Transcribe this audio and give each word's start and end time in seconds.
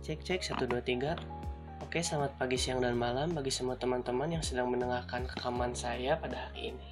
Cek 0.00 0.24
cek 0.24 0.40
1 0.40 0.64
2 0.64 0.80
3. 0.80 1.84
Oke, 1.84 2.00
selamat 2.00 2.32
pagi, 2.40 2.56
siang 2.56 2.80
dan 2.80 2.96
malam 2.96 3.36
bagi 3.36 3.52
semua 3.52 3.76
teman-teman 3.76 4.32
yang 4.32 4.40
sedang 4.40 4.72
mendengarkan 4.72 5.28
rekaman 5.28 5.76
saya 5.76 6.16
pada 6.16 6.48
hari 6.48 6.72
ini. 6.72 6.88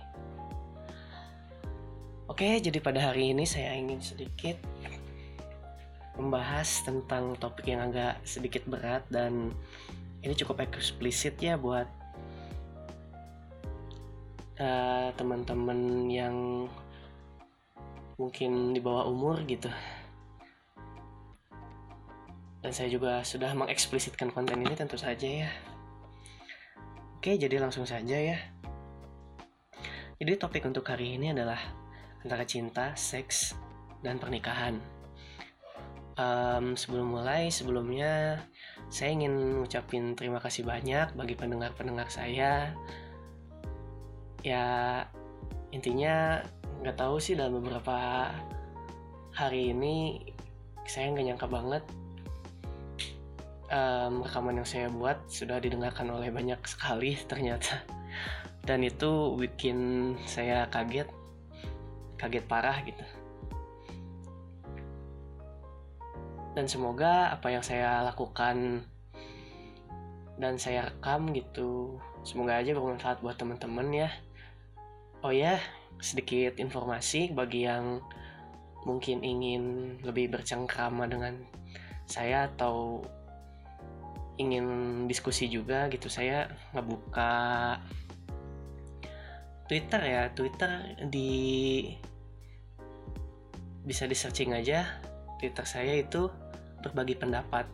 Oke, 2.29 2.61
jadi 2.61 2.77
pada 2.85 3.01
hari 3.09 3.33
ini 3.33 3.49
saya 3.49 3.73
ingin 3.81 4.05
sedikit 4.05 4.61
membahas 6.21 6.85
tentang 6.85 7.33
topik 7.41 7.73
yang 7.73 7.89
agak 7.89 8.21
sedikit 8.29 8.69
berat 8.69 9.01
dan 9.09 9.57
ini 10.21 10.37
cukup 10.37 10.69
eksplisit 10.69 11.41
ya 11.41 11.57
buat 11.57 11.89
uh, 14.61 15.09
teman-teman 15.17 16.13
yang 16.13 16.37
mungkin 18.21 18.77
di 18.77 18.85
bawah 18.85 19.09
umur 19.09 19.41
gitu 19.49 19.73
dan 22.69 22.77
saya 22.77 22.93
juga 22.93 23.25
sudah 23.25 23.57
mengeksplisitkan 23.57 24.29
konten 24.29 24.61
ini 24.61 24.77
tentu 24.77 25.01
saja 25.01 25.25
ya. 25.25 25.49
Oke 27.17 27.41
jadi 27.41 27.57
langsung 27.57 27.89
saja 27.89 28.13
ya. 28.13 28.37
Jadi 30.21 30.37
topik 30.37 30.69
untuk 30.69 30.85
hari 30.85 31.17
ini 31.17 31.33
adalah 31.33 31.57
antara 32.21 32.45
cinta, 32.45 32.93
seks, 32.93 33.57
dan 34.05 34.21
pernikahan. 34.21 34.85
Um, 36.21 36.77
sebelum 36.77 37.17
mulai 37.17 37.49
sebelumnya 37.49 38.45
saya 38.93 39.17
ingin 39.17 39.65
ngucapin 39.65 40.13
terima 40.13 40.37
kasih 40.37 40.69
banyak 40.69 41.17
bagi 41.17 41.41
pendengar-pendengar 41.41 42.13
saya. 42.13 42.77
Ya 44.45 45.09
intinya 45.73 46.45
nggak 46.85 47.01
tahu 47.01 47.17
sih 47.17 47.33
dalam 47.33 47.65
beberapa 47.65 48.29
hari 49.33 49.73
ini 49.73 50.21
saya 50.85 51.17
nggak 51.17 51.33
nyangka 51.33 51.49
banget 51.49 51.85
um, 53.73 54.25
rekaman 54.25 54.61
yang 54.61 54.69
saya 54.69 54.89
buat 54.93 55.29
sudah 55.29 55.61
didengarkan 55.61 56.09
oleh 56.13 56.33
banyak 56.33 56.61
sekali 56.65 57.17
ternyata. 57.31 57.85
Dan 58.65 58.85
itu 58.85 59.33
bikin 59.41 60.13
saya 60.29 60.69
kaget 60.69 61.09
kaget 62.21 62.45
parah 62.45 62.79
gitu. 62.85 63.05
Dan 66.53 66.67
semoga 66.67 67.33
apa 67.33 67.55
yang 67.55 67.63
saya 67.63 68.03
lakukan 68.03 68.83
dan 70.39 70.55
saya 70.59 70.91
rekam 70.91 71.35
gitu 71.35 71.99
semoga 72.23 72.59
aja 72.59 72.75
bermanfaat 72.75 73.23
buat 73.23 73.39
teman-teman 73.39 73.89
ya. 73.95 74.11
Oh 75.23 75.35
ya 75.35 75.59
sedikit 75.99 76.59
informasi 76.63 77.35
bagi 77.35 77.67
yang 77.67 78.03
mungkin 78.87 79.27
ingin 79.27 79.97
lebih 80.07 80.31
bercengkrama 80.31 81.11
dengan 81.11 81.43
saya 82.07 82.47
atau 82.55 83.03
ingin 84.39 84.67
diskusi 85.11 85.51
juga 85.51 85.91
gitu. 85.91 86.07
Saya 86.07 86.49
ngebuka 86.73 87.31
Twitter 89.67 90.01
ya. 90.01 90.23
Twitter 90.33 90.97
di 91.11 91.85
bisa 93.83 94.07
di 94.07 94.17
searching 94.17 94.55
aja. 94.55 94.87
Twitter 95.39 95.67
saya 95.67 95.99
itu 95.99 96.31
berbagi 96.81 97.19
pendapat. 97.19 97.67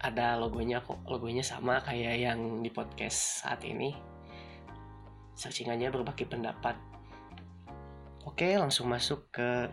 Ada 0.00 0.40
logonya 0.40 0.80
kok. 0.80 1.04
Logonya 1.04 1.44
sama 1.44 1.84
kayak 1.84 2.16
yang 2.16 2.64
di 2.64 2.72
podcast 2.72 3.44
saat 3.44 3.62
ini. 3.68 3.92
Searching 5.36 5.68
aja 5.68 5.92
berbagi 5.92 6.24
pendapat. 6.24 6.74
Oke 8.24 8.56
langsung 8.58 8.90
masuk 8.90 9.30
ke 9.30 9.70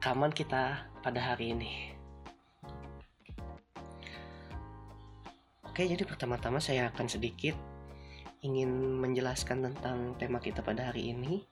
rekaman 0.00 0.32
kita 0.32 0.88
pada 1.04 1.20
hari 1.20 1.52
ini 1.52 1.99
oke 5.70 5.86
jadi 5.86 6.02
pertama-tama 6.02 6.58
saya 6.58 6.90
akan 6.90 7.06
sedikit 7.06 7.54
ingin 8.42 8.98
menjelaskan 8.98 9.70
tentang 9.70 10.18
tema 10.18 10.42
kita 10.42 10.66
pada 10.66 10.90
hari 10.90 11.14
ini 11.14 11.46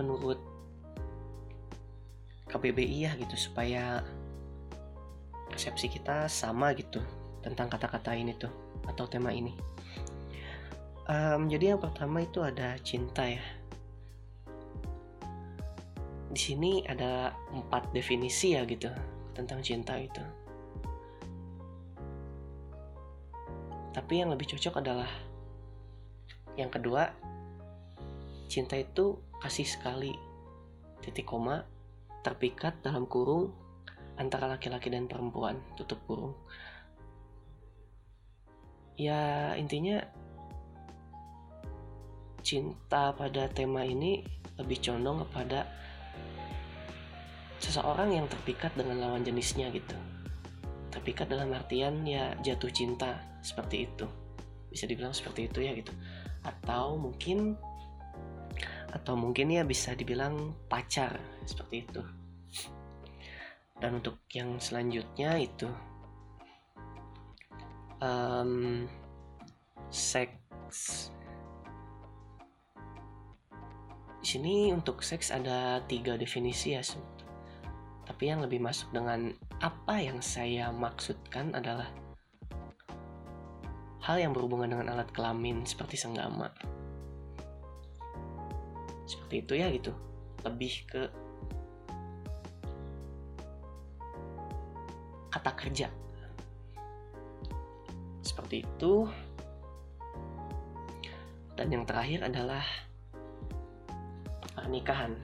menurut 0.00 0.40
KBBI 2.48 2.96
ya 3.04 3.12
gitu 3.20 3.36
supaya 3.36 4.00
persepsi 5.52 5.92
kita 5.92 6.32
sama 6.32 6.72
gitu 6.72 7.04
tentang 7.44 7.68
kata-kata 7.68 8.16
ini 8.16 8.32
tuh 8.40 8.52
atau 8.88 9.04
tema 9.04 9.36
ini. 9.36 9.52
Um, 11.12 11.52
jadi 11.52 11.76
yang 11.76 11.80
pertama 11.84 12.24
itu 12.24 12.40
ada 12.40 12.80
cinta 12.80 13.28
ya. 13.28 13.44
Di 16.32 16.40
sini 16.40 16.80
ada 16.88 17.36
empat 17.52 17.92
definisi 17.92 18.56
ya 18.56 18.64
gitu 18.64 18.88
tentang 19.36 19.60
cinta 19.60 20.00
itu. 20.00 20.24
Tapi 23.92 24.12
yang 24.24 24.32
lebih 24.32 24.48
cocok 24.56 24.80
adalah 24.80 25.08
yang 26.56 26.72
kedua, 26.72 27.12
cinta 28.48 28.80
itu 28.80 29.20
kasih 29.44 29.68
sekali 29.68 30.16
titik 31.04 31.28
koma 31.28 31.62
terpikat 32.24 32.80
dalam 32.80 33.04
kurung 33.04 33.52
antara 34.16 34.48
laki-laki 34.48 34.88
dan 34.88 35.06
perempuan 35.06 35.60
tutup 35.76 36.00
kurung 36.08 36.34
ya 38.96 39.52
intinya 39.60 40.00
cinta 42.40 43.12
pada 43.12 43.46
tema 43.52 43.84
ini 43.84 44.24
lebih 44.56 44.80
condong 44.80 45.28
kepada 45.28 45.68
seseorang 47.60 48.12
yang 48.12 48.26
terpikat 48.28 48.72
dengan 48.76 49.00
lawan 49.00 49.24
jenisnya 49.24 49.72
gitu. 49.72 49.96
Terpikat 50.92 51.28
dalam 51.28 51.52
artian 51.52 52.04
ya 52.04 52.32
jatuh 52.40 52.72
cinta 52.72 53.20
seperti 53.44 53.88
itu. 53.88 54.06
Bisa 54.72 54.84
dibilang 54.88 55.12
seperti 55.12 55.48
itu 55.48 55.64
ya 55.64 55.72
gitu. 55.76 55.92
Atau 56.44 57.00
mungkin 57.00 57.56
atau 58.92 59.12
mungkin 59.12 59.52
ya 59.52 59.62
bisa 59.66 59.92
dibilang 59.92 60.56
pacar 60.72 61.20
seperti 61.44 61.84
itu. 61.84 62.02
Dan 63.76 64.00
untuk 64.00 64.24
yang 64.32 64.56
selanjutnya 64.56 65.36
itu 65.36 65.68
um, 68.00 68.84
seks. 69.92 71.12
Di 74.20 74.26
sini 74.26 74.72
untuk 74.72 75.04
seks 75.04 75.30
ada 75.30 75.84
tiga 75.86 76.16
definisi 76.18 76.74
ya 76.74 76.82
tapi 78.06 78.30
yang 78.30 78.40
lebih 78.40 78.62
masuk 78.62 78.94
dengan 78.94 79.34
apa 79.58 79.98
yang 79.98 80.22
saya 80.22 80.70
maksudkan 80.70 81.50
adalah 81.52 81.90
hal 84.06 84.22
yang 84.22 84.30
berhubungan 84.30 84.70
dengan 84.70 84.94
alat 84.94 85.10
kelamin 85.10 85.66
seperti 85.66 85.98
senggama. 85.98 86.54
Seperti 89.10 89.42
itu 89.42 89.52
ya 89.58 89.66
gitu. 89.74 89.90
Lebih 90.46 90.72
ke 90.86 91.02
kata 95.34 95.50
kerja. 95.58 95.90
Seperti 98.22 98.62
itu. 98.62 99.10
Dan 101.58 101.74
yang 101.74 101.82
terakhir 101.82 102.30
adalah 102.30 102.62
pernikahan 104.54 105.18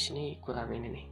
di 0.00 0.08
sini 0.08 0.24
kurang 0.40 0.72
ini 0.72 0.88
nih 0.88 1.06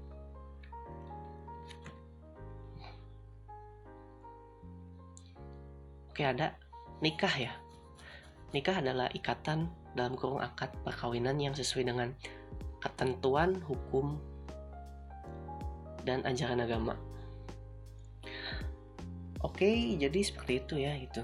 oke 6.08 6.22
ada 6.24 6.56
nikah 7.04 7.36
ya 7.36 7.52
Nikah 8.48 8.80
adalah 8.80 9.12
ikatan 9.12 9.68
dalam 9.92 10.16
kurung 10.16 10.40
akad 10.40 10.72
perkawinan 10.80 11.36
yang 11.36 11.52
sesuai 11.52 11.84
dengan 11.84 12.16
ketentuan 12.80 13.60
hukum 13.60 14.16
dan 16.08 16.24
ajaran 16.24 16.64
agama. 16.64 16.96
Oke, 19.44 20.00
jadi 20.00 20.20
seperti 20.24 20.64
itu 20.64 20.74
ya 20.80 20.96
itu. 20.96 21.20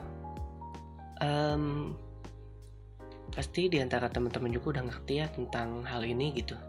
Um, 1.24 1.96
pasti 3.32 3.72
di 3.72 3.80
antara 3.80 4.12
teman-teman 4.12 4.52
juga 4.52 4.76
udah 4.76 4.84
ngerti 4.92 5.24
ya 5.24 5.26
tentang 5.32 5.80
hal 5.88 6.04
ini 6.04 6.36
gitu. 6.36 6.60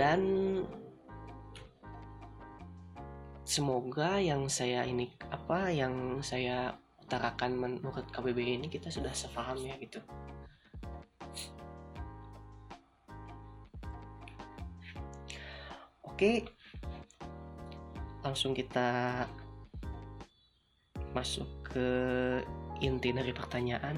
Dan 0.00 0.20
semoga 3.44 4.16
yang 4.16 4.48
saya 4.48 4.88
ini 4.88 5.12
apa 5.28 5.68
yang 5.68 6.24
saya 6.24 6.72
utarakan 7.04 7.60
menurut 7.60 8.08
KBB 8.08 8.62
ini 8.62 8.66
kita 8.72 8.88
sudah 8.88 9.12
sepaham 9.12 9.60
ya 9.60 9.76
gitu 9.76 10.00
Oke, 16.06 16.48
langsung 18.20 18.52
kita 18.52 19.24
masuk 21.16 21.48
ke 21.64 21.88
inti 22.84 23.08
dari 23.12 23.32
pertanyaan 23.32 23.96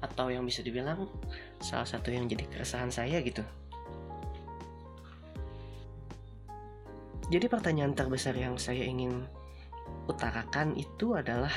atau 0.00 0.32
yang 0.32 0.44
bisa 0.48 0.64
dibilang 0.64 1.04
salah 1.60 1.84
satu 1.84 2.08
yang 2.08 2.24
jadi 2.32 2.48
keresahan 2.48 2.88
saya 2.88 3.20
gitu. 3.20 3.44
Jadi 7.30 7.46
pertanyaan 7.46 7.94
terbesar 7.94 8.34
yang 8.34 8.58
saya 8.58 8.82
ingin 8.82 9.22
utarakan 10.10 10.74
itu 10.74 11.14
adalah 11.14 11.54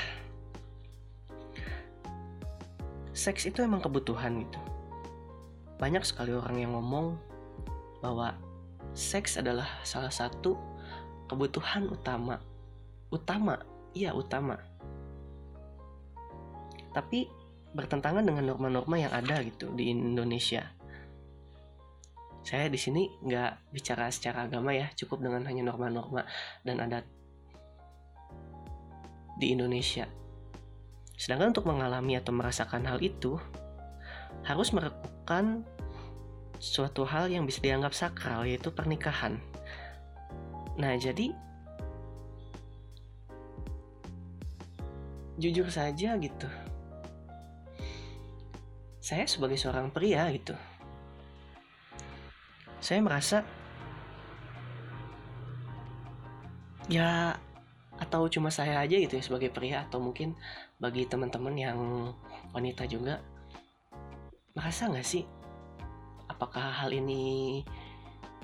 seks 3.10 3.50
itu 3.50 3.62
emang 3.62 3.82
kebutuhan 3.82 4.46
gitu. 4.46 4.60
Banyak 5.82 6.06
sekali 6.06 6.30
orang 6.30 6.62
yang 6.62 6.78
ngomong 6.78 7.18
bahwa 7.98 8.38
seks 8.94 9.34
adalah 9.38 9.66
salah 9.82 10.14
satu 10.14 10.54
kebutuhan 11.26 11.90
utama. 11.90 12.38
Utama, 13.10 13.58
iya 13.98 14.14
utama. 14.14 14.54
Tapi 16.94 17.26
bertentangan 17.74 18.22
dengan 18.22 18.46
norma-norma 18.46 18.94
yang 18.94 19.10
ada 19.10 19.42
gitu 19.42 19.74
di 19.74 19.90
Indonesia. 19.90 20.73
Saya 22.44 22.68
di 22.68 22.76
sini 22.76 23.08
nggak 23.24 23.72
bicara 23.72 24.12
secara 24.12 24.44
agama 24.44 24.76
ya, 24.76 24.92
cukup 24.92 25.24
dengan 25.24 25.48
hanya 25.48 25.64
norma-norma 25.64 26.28
dan 26.60 26.76
adat 26.84 27.08
di 29.40 29.56
Indonesia. 29.56 30.04
Sedangkan 31.16 31.56
untuk 31.56 31.64
mengalami 31.64 32.20
atau 32.20 32.36
merasakan 32.36 32.84
hal 32.84 33.00
itu, 33.00 33.40
harus 34.44 34.76
melakukan 34.76 35.64
suatu 36.60 37.08
hal 37.08 37.32
yang 37.32 37.48
bisa 37.48 37.64
dianggap 37.64 37.96
sakral, 37.96 38.44
yaitu 38.44 38.68
pernikahan. 38.68 39.40
Nah, 40.76 40.92
jadi 41.00 41.32
jujur 45.40 45.66
saja 45.72 46.14
gitu, 46.20 46.48
saya 49.00 49.24
sebagai 49.24 49.56
seorang 49.56 49.88
pria 49.90 50.28
gitu 50.30 50.54
saya 52.84 53.00
merasa 53.00 53.40
ya 56.92 57.32
atau 57.96 58.28
cuma 58.28 58.52
saya 58.52 58.84
aja 58.84 59.00
gitu 59.00 59.16
ya 59.16 59.24
sebagai 59.24 59.48
pria 59.48 59.88
atau 59.88 60.04
mungkin 60.04 60.36
bagi 60.76 61.08
teman-teman 61.08 61.56
yang 61.56 61.78
wanita 62.52 62.84
juga 62.84 63.24
merasa 64.52 64.92
nggak 64.92 65.06
sih 65.06 65.24
apakah 66.28 66.84
hal 66.84 66.92
ini 66.92 67.64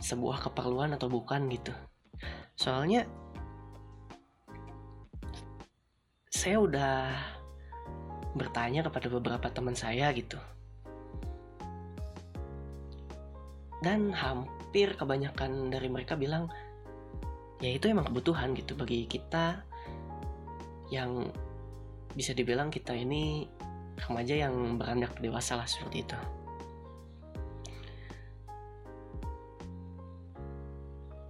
sebuah 0.00 0.48
keperluan 0.48 0.96
atau 0.96 1.12
bukan 1.12 1.44
gitu 1.52 1.76
soalnya 2.56 3.04
saya 6.32 6.56
udah 6.56 6.96
bertanya 8.32 8.86
kepada 8.86 9.10
beberapa 9.10 9.50
teman 9.50 9.74
saya 9.74 10.08
gitu. 10.14 10.38
Dan 13.80 14.12
hampir 14.12 14.92
kebanyakan 14.94 15.72
dari 15.72 15.88
mereka 15.88 16.14
bilang 16.14 16.52
ya 17.60 17.76
itu 17.76 17.88
emang 17.88 18.08
kebutuhan 18.08 18.52
gitu 18.56 18.76
bagi 18.76 19.04
kita 19.08 19.64
yang 20.92 21.28
bisa 22.12 22.36
dibilang 22.36 22.68
kita 22.72 22.92
ini 22.92 23.48
remaja 24.08 24.48
yang 24.48 24.76
beranjak 24.80 25.12
dewasa 25.20 25.56
lah 25.56 25.68
seperti 25.68 26.04
itu. 26.04 26.18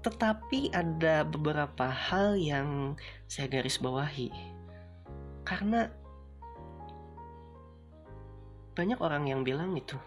Tetapi 0.00 0.72
ada 0.72 1.28
beberapa 1.28 1.86
hal 1.92 2.40
yang 2.40 2.96
saya 3.28 3.52
garis 3.52 3.76
bawahi. 3.76 4.32
Karena 5.44 5.92
banyak 8.72 8.96
orang 8.96 9.28
yang 9.28 9.44
bilang 9.44 9.76
itu 9.76 10.00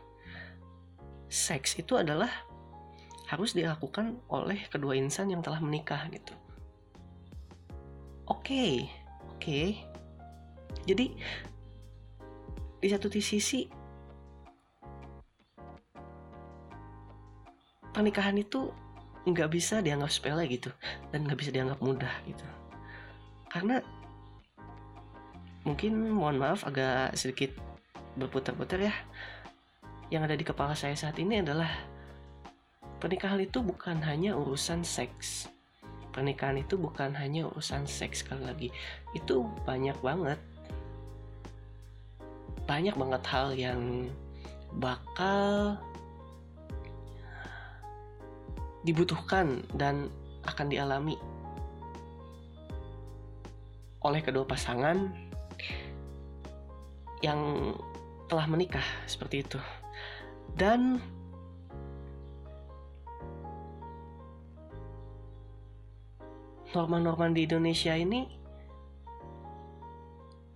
seks 1.33 1.81
itu 1.81 1.97
adalah 1.97 2.29
harus 3.25 3.57
dilakukan 3.57 4.21
oleh 4.29 4.69
kedua 4.69 4.93
insan 4.93 5.33
yang 5.33 5.41
telah 5.41 5.57
menikah 5.57 6.05
gitu. 6.13 6.37
Oke, 8.29 8.53
okay, 8.53 8.73
oke. 9.33 9.41
Okay. 9.41 9.67
Jadi 10.85 11.05
di 12.83 12.87
satu 12.91 13.09
sisi 13.09 13.65
pernikahan 17.89 18.37
itu 18.37 18.69
nggak 19.23 19.49
bisa 19.49 19.79
dianggap 19.79 20.11
sepele 20.11 20.43
gitu 20.51 20.69
dan 21.15 21.23
nggak 21.23 21.39
bisa 21.39 21.55
dianggap 21.55 21.79
mudah 21.79 22.11
gitu 22.27 22.43
karena 23.47 23.79
mungkin 25.63 26.11
mohon 26.11 26.41
maaf 26.41 26.67
agak 26.67 27.15
sedikit 27.15 27.55
berputar-putar 28.19 28.83
ya 28.83 28.91
yang 30.13 30.29
ada 30.29 30.37
di 30.37 30.45
kepala 30.45 30.77
saya 30.77 30.93
saat 30.93 31.17
ini 31.17 31.41
adalah 31.41 31.73
pernikahan 33.01 33.41
itu 33.41 33.65
bukan 33.65 33.97
hanya 34.05 34.37
urusan 34.37 34.85
seks 34.85 35.49
pernikahan 36.13 36.61
itu 36.61 36.77
bukan 36.77 37.17
hanya 37.17 37.49
urusan 37.49 37.89
seks 37.89 38.21
sekali 38.21 38.45
lagi 38.45 38.69
itu 39.17 39.41
banyak 39.65 39.97
banget 40.05 40.37
banyak 42.69 42.93
banget 42.93 43.23
hal 43.25 43.57
yang 43.57 44.05
bakal 44.77 45.81
dibutuhkan 48.85 49.65
dan 49.73 50.13
akan 50.45 50.69
dialami 50.69 51.17
oleh 54.05 54.21
kedua 54.21 54.45
pasangan 54.45 55.09
yang 57.23 57.71
telah 58.27 58.43
menikah 58.51 58.83
seperti 59.07 59.47
itu. 59.47 59.59
Dan 60.53 61.01
norma-norma 66.73 67.29
di 67.29 67.45
Indonesia 67.45 67.93
ini 67.93 68.25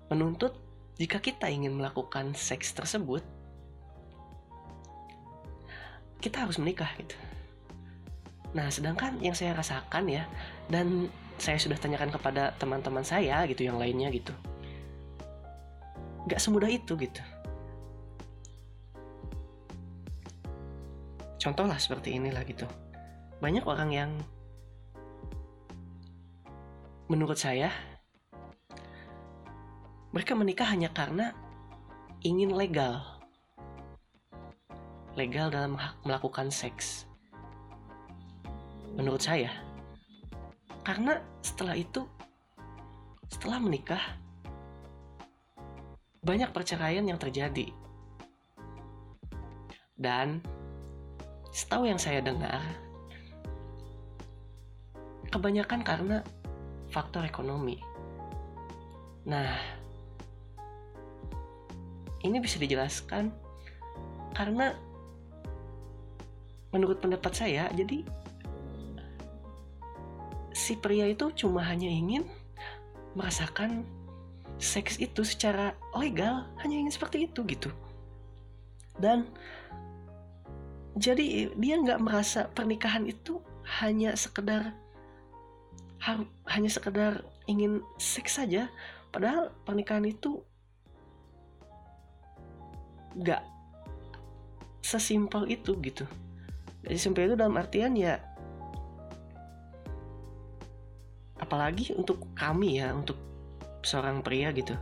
menuntut 0.09 0.57
jika 0.97 1.21
kita 1.21 1.45
ingin 1.45 1.77
melakukan 1.77 2.33
seks 2.33 2.73
tersebut 2.73 3.21
kita 6.17 6.41
harus 6.41 6.57
menikah 6.57 6.89
gitu. 6.97 7.13
Nah, 8.57 8.73
sedangkan 8.73 9.21
yang 9.21 9.37
saya 9.37 9.53
rasakan 9.53 10.09
ya 10.09 10.25
dan 10.65 11.13
saya 11.37 11.61
sudah 11.61 11.77
tanyakan 11.77 12.09
kepada 12.09 12.57
teman-teman 12.57 13.05
saya 13.05 13.45
gitu 13.45 13.69
yang 13.69 13.77
lainnya 13.77 14.09
gitu. 14.09 14.33
Gak 16.25 16.41
semudah 16.41 16.67
itu 16.67 16.97
gitu. 16.97 17.21
Contoh 21.37 21.65
lah 21.69 21.77
seperti 21.77 22.17
inilah 22.17 22.43
gitu. 22.45 22.65
Banyak 23.37 23.65
orang 23.65 23.89
yang 23.93 24.11
menurut 27.07 27.39
saya 27.39 27.71
mereka 30.11 30.33
menikah 30.33 30.67
hanya 30.67 30.89
karena 30.91 31.31
ingin 32.25 32.51
legal. 32.51 33.05
Legal 35.13 35.49
dalam 35.49 35.77
melakukan 36.05 36.49
seks. 36.49 37.05
Menurut 38.97 39.21
saya 39.21 39.53
karena 40.81 41.19
setelah 41.43 41.75
itu 41.75 42.07
setelah 43.27 43.59
menikah 43.59 43.99
banyak 46.23 46.49
perceraian 46.51 47.03
yang 47.03 47.19
terjadi. 47.19 47.71
Dan 49.97 50.39
setahu 51.57 51.89
yang 51.89 51.97
saya 51.97 52.21
dengar, 52.21 52.61
kebanyakan 55.33 55.81
karena 55.81 56.21
faktor 56.93 57.25
ekonomi. 57.25 57.81
Nah, 59.25 59.57
ini 62.21 62.37
bisa 62.37 62.61
dijelaskan 62.61 63.33
karena 64.37 64.77
menurut 66.69 67.01
pendapat 67.01 67.33
saya, 67.33 67.65
jadi 67.73 68.05
si 70.53 70.77
pria 70.77 71.09
itu 71.09 71.33
cuma 71.33 71.65
hanya 71.65 71.89
ingin 71.89 72.29
merasakan 73.17 73.81
seks 74.61 75.01
itu 75.01 75.25
secara 75.25 75.73
legal, 75.97 76.45
hanya 76.61 76.77
ingin 76.85 76.93
seperti 76.93 77.25
itu 77.25 77.41
gitu. 77.49 77.73
Dan 79.01 79.25
jadi 80.97 81.53
dia 81.53 81.75
nggak 81.77 82.01
merasa 82.01 82.49
pernikahan 82.49 83.05
itu 83.05 83.37
hanya 83.81 84.17
sekedar 84.17 84.73
hanya 86.45 86.69
sekedar 86.69 87.21
ingin 87.45 87.81
seks 88.01 88.37
saja. 88.41 88.69
Padahal 89.13 89.53
pernikahan 89.65 90.05
itu 90.05 90.41
nggak 93.17 93.41
sesimpel 94.81 95.49
itu 95.49 95.77
gitu. 95.81 96.05
Jadi 96.85 96.97
simpel 96.97 97.33
itu 97.33 97.35
dalam 97.35 97.57
artian 97.57 97.97
ya 97.97 98.21
apalagi 101.37 101.93
untuk 101.93 102.23
kami 102.33 102.81
ya 102.81 102.93
untuk 102.93 103.17
seorang 103.85 104.25
pria 104.25 104.49
gitu. 104.53 104.73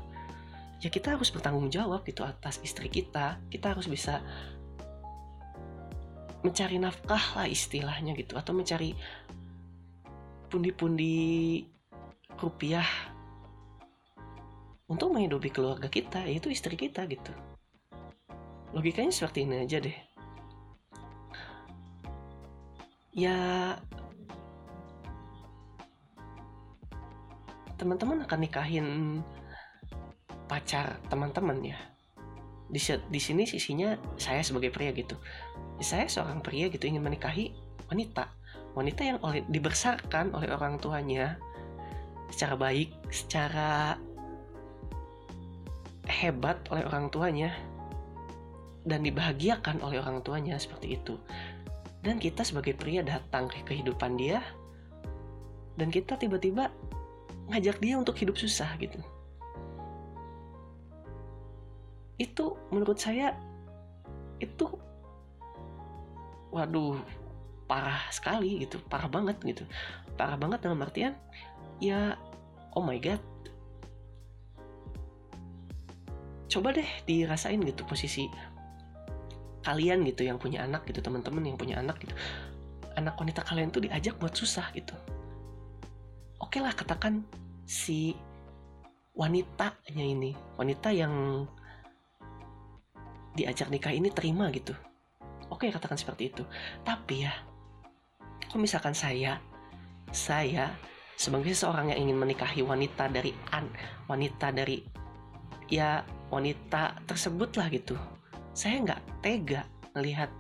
Ya 0.83 0.91
kita 0.91 1.15
harus 1.17 1.31
bertanggung 1.31 1.71
jawab 1.71 2.05
gitu 2.05 2.21
atas 2.21 2.61
istri 2.61 2.91
kita. 2.91 3.41
Kita 3.49 3.73
harus 3.73 3.87
bisa 3.89 4.21
mencari 6.45 6.77
nafkah 6.77 7.33
lah 7.33 7.49
istilahnya 7.49 8.13
gitu 8.13 8.37
atau 8.37 8.53
mencari 8.53 8.93
pundi-pundi 10.53 11.65
rupiah 12.37 12.85
untuk 14.85 15.09
menghidupi 15.09 15.49
keluarga 15.49 15.89
kita 15.89 16.29
yaitu 16.29 16.53
istri 16.53 16.77
kita 16.77 17.09
gitu. 17.09 17.33
Logikanya 18.77 19.09
seperti 19.09 19.49
ini 19.49 19.65
aja 19.65 19.81
deh. 19.81 19.97
Ya 23.15 23.37
teman-teman 27.81 28.21
akan 28.23 28.39
nikahin 28.39 28.87
pacar 30.45 31.01
teman-teman 31.09 31.73
ya 31.73 31.79
di, 32.65 32.81
di 32.81 33.19
sini 33.21 33.45
sisinya 33.45 33.93
saya 34.17 34.41
sebagai 34.41 34.73
pria 34.73 34.91
gitu. 34.91 35.15
Saya 35.81 36.09
seorang 36.09 36.41
pria 36.41 36.67
gitu 36.71 36.89
ingin 36.89 37.03
menikahi 37.03 37.53
wanita. 37.91 38.31
Wanita 38.75 39.01
yang 39.05 39.19
oleh 39.23 39.45
dibesarkan 39.47 40.35
oleh 40.35 40.51
orang 40.51 40.81
tuanya 40.81 41.39
secara 42.33 42.57
baik 42.57 42.89
secara 43.13 43.95
hebat 46.09 46.57
oleh 46.73 46.83
orang 46.85 47.07
tuanya 47.13 47.53
dan 48.85 49.01
dibahagiakan 49.01 49.81
oleh 49.81 50.01
orang 50.01 50.21
tuanya 50.25 50.57
seperti 50.57 50.97
itu. 50.97 51.15
Dan 52.05 52.21
kita 52.21 52.45
sebagai 52.45 52.77
pria 52.77 53.01
datang 53.01 53.49
ke 53.49 53.65
kehidupan 53.65 54.17
dia 54.17 54.41
dan 55.75 55.89
kita 55.89 56.15
tiba-tiba 56.15 56.69
ngajak 57.49 57.77
dia 57.81 57.97
untuk 57.97 58.17
hidup 58.17 58.37
susah 58.37 58.69
gitu 58.77 58.97
itu 62.15 62.55
menurut 62.71 62.95
saya 62.95 63.35
itu 64.39 64.67
waduh 66.55 66.95
parah 67.67 68.07
sekali 68.13 68.63
gitu 68.63 68.79
parah 68.87 69.11
banget 69.11 69.35
gitu. 69.43 69.63
Parah 70.15 70.39
banget 70.39 70.63
dalam 70.63 70.79
artian 70.79 71.15
ya 71.83 72.15
oh 72.75 72.83
my 72.83 72.95
god. 73.01 73.19
Coba 76.47 76.71
deh 76.71 76.87
dirasain 77.03 77.59
gitu 77.59 77.83
posisi 77.83 78.31
kalian 79.65 80.05
gitu 80.05 80.23
yang 80.23 80.37
punya 80.37 80.63
anak 80.63 80.85
gitu 80.87 81.01
teman-teman 81.01 81.43
yang 81.43 81.57
punya 81.59 81.81
anak 81.81 81.99
gitu. 81.99 82.15
Anak 82.95 83.19
wanita 83.19 83.43
kalian 83.43 83.75
tuh 83.75 83.83
diajak 83.83 84.15
buat 84.21 84.31
susah 84.31 84.71
gitu. 84.71 84.95
Oke 86.39 86.63
lah 86.63 86.71
katakan 86.71 87.27
si 87.67 88.15
wanitanya 89.17 90.05
ini 90.05 90.31
wanita 90.55 90.93
yang 90.93 91.43
diajak 93.35 93.67
nikah 93.69 93.91
ini 93.91 94.09
terima 94.09 94.47
gitu. 94.49 94.71
Oke 95.51 95.69
katakan 95.69 95.99
seperti 95.99 96.31
itu. 96.33 96.43
Tapi 96.81 97.27
ya 97.27 97.33
kalau 98.49 98.63
misalkan 98.63 98.95
saya 98.95 99.37
saya 100.15 100.71
sebagai 101.19 101.51
seseorang 101.51 101.91
yang 101.91 102.07
ingin 102.07 102.17
menikahi 102.19 102.63
wanita 102.63 103.11
dari 103.11 103.31
an 103.51 103.67
wanita 104.07 104.51
dari 104.51 104.83
ya 105.71 106.03
wanita 106.31 107.03
tersebut 107.07 107.55
lah 107.55 107.67
gitu 107.71 107.95
saya 108.55 108.79
nggak 108.83 109.01
tega 109.23 109.63
melihat 109.95 110.31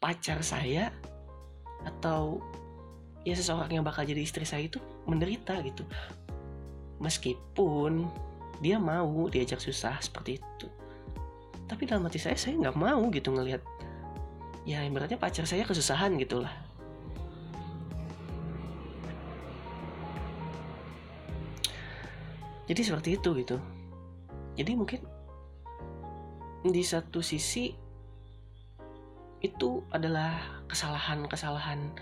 pacar 0.00 0.40
saya 0.44 0.92
atau 1.84 2.40
ya 3.24 3.32
seseorang 3.36 3.80
yang 3.80 3.84
bakal 3.84 4.04
jadi 4.04 4.20
istri 4.20 4.44
saya 4.44 4.68
itu 4.68 4.80
menderita 5.08 5.60
gitu. 5.64 5.84
Meskipun 7.00 8.08
dia 8.60 8.80
mau 8.80 9.28
diajak 9.28 9.60
susah 9.60 10.00
seperti 10.00 10.40
itu 10.40 10.68
tapi 11.66 11.82
dalam 11.86 12.06
hati 12.06 12.22
saya 12.22 12.38
saya 12.38 12.54
nggak 12.54 12.78
mau 12.78 13.02
gitu 13.10 13.34
ngelihat 13.34 13.62
ya 14.66 14.82
ibaratnya 14.86 15.18
pacar 15.18 15.46
saya 15.46 15.66
kesusahan 15.66 16.14
gitulah. 16.18 16.50
Jadi 22.66 22.80
seperti 22.82 23.08
itu 23.14 23.30
gitu. 23.38 23.56
Jadi 24.58 24.72
mungkin 24.74 25.00
di 26.66 26.82
satu 26.82 27.22
sisi 27.22 27.70
itu 29.38 29.86
adalah 29.94 30.66
kesalahan-kesalahan 30.66 31.94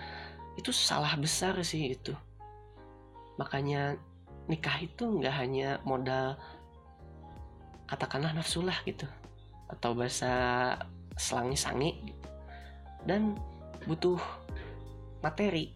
itu 0.57 0.73
salah 0.73 1.13
besar 1.21 1.61
sih 1.61 1.93
itu. 1.93 2.17
Makanya 3.37 4.01
nikah 4.49 4.81
itu 4.81 5.05
nggak 5.05 5.37
hanya 5.37 5.81
modal 5.85 6.41
katakanlah 7.85 8.33
nafsu 8.33 8.65
lah 8.65 8.77
gitu 8.89 9.05
atau 9.69 9.97
bahasa 9.97 10.33
selangi 11.15 11.57
sangi 11.57 11.91
dan 13.05 13.37
butuh 13.85 14.19
materi. 15.21 15.73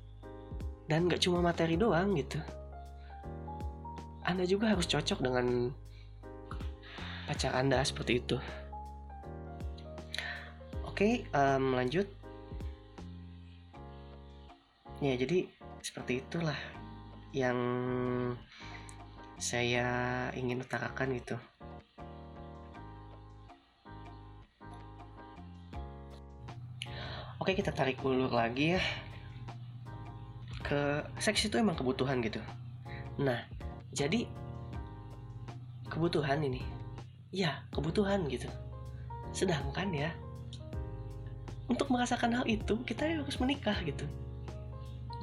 Dan 0.88 1.04
nggak 1.04 1.20
cuma 1.20 1.44
materi 1.44 1.76
doang 1.76 2.16
gitu. 2.16 2.40
Anda 4.24 4.48
juga 4.48 4.72
harus 4.72 4.88
cocok 4.88 5.20
dengan 5.20 5.68
pacar 7.28 7.52
anda 7.52 7.84
seperti 7.84 8.24
itu. 8.24 8.36
Oke 10.88 11.28
um, 11.36 11.76
lanjut. 11.76 12.08
Ya 15.04 15.14
jadi 15.14 15.44
seperti 15.84 16.24
itulah 16.24 16.56
yang 17.36 17.60
saya 19.38 19.86
ingin 20.34 20.64
utarakan 20.64 21.14
gitu 21.14 21.36
oke 27.48 27.64
kita 27.64 27.72
tarik 27.72 28.04
ulur 28.04 28.28
lagi 28.28 28.76
ya. 28.76 28.82
Ke 30.60 31.00
seks 31.16 31.48
itu 31.48 31.56
emang 31.56 31.80
kebutuhan 31.80 32.20
gitu. 32.20 32.44
Nah 33.16 33.40
jadi 33.88 34.28
kebutuhan 35.88 36.44
ini 36.44 36.60
ya 37.32 37.64
kebutuhan 37.72 38.28
gitu. 38.28 38.52
Sedangkan 39.32 39.88
ya 39.96 40.12
untuk 41.72 41.88
merasakan 41.88 42.36
hal 42.36 42.44
itu 42.44 42.84
kita 42.84 43.16
harus 43.16 43.40
menikah 43.40 43.80
gitu. 43.80 44.04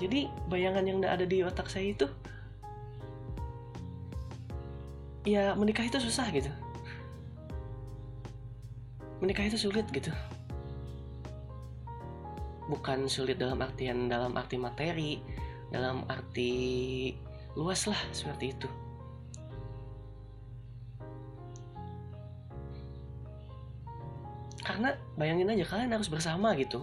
Jadi 0.02 0.26
bayangan 0.50 0.82
yang 0.82 1.06
ada 1.06 1.30
di 1.30 1.46
otak 1.46 1.70
saya 1.70 1.94
itu 1.94 2.10
ya 5.30 5.54
menikah 5.54 5.86
itu 5.86 6.02
susah 6.02 6.26
gitu. 6.34 6.50
Menikah 9.22 9.46
itu 9.46 9.62
sulit 9.62 9.86
gitu 9.94 10.10
bukan 12.70 13.06
sulit 13.06 13.38
dalam 13.38 13.62
artian 13.62 14.10
dalam 14.10 14.34
arti 14.34 14.58
materi 14.58 15.22
dalam 15.70 16.06
arti 16.10 17.12
luas 17.56 17.86
lah 17.90 18.00
seperti 18.10 18.46
itu 18.54 18.70
karena 24.66 24.98
bayangin 25.14 25.54
aja 25.54 25.66
kalian 25.70 25.94
harus 25.94 26.10
bersama 26.10 26.58
gitu 26.58 26.82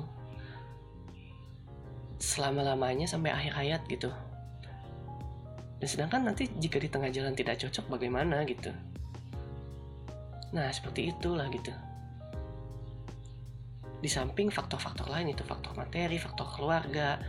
selama-lamanya 2.22 3.10
sampai 3.10 3.34
akhir 3.34 3.52
hayat 3.58 3.82
gitu. 3.90 4.08
Dan 5.82 5.88
sedangkan 5.90 6.30
nanti 6.30 6.46
jika 6.62 6.78
di 6.78 6.86
tengah 6.86 7.10
jalan 7.10 7.34
tidak 7.34 7.58
cocok 7.58 7.98
bagaimana 7.98 8.46
gitu. 8.46 8.70
Nah, 10.54 10.70
seperti 10.70 11.10
itulah 11.10 11.50
gitu. 11.50 11.74
Di 14.02 14.10
samping 14.10 14.50
faktor-faktor 14.50 15.06
lain 15.06 15.30
itu 15.30 15.46
faktor 15.46 15.78
materi, 15.78 16.18
faktor 16.18 16.50
keluarga 16.50 17.22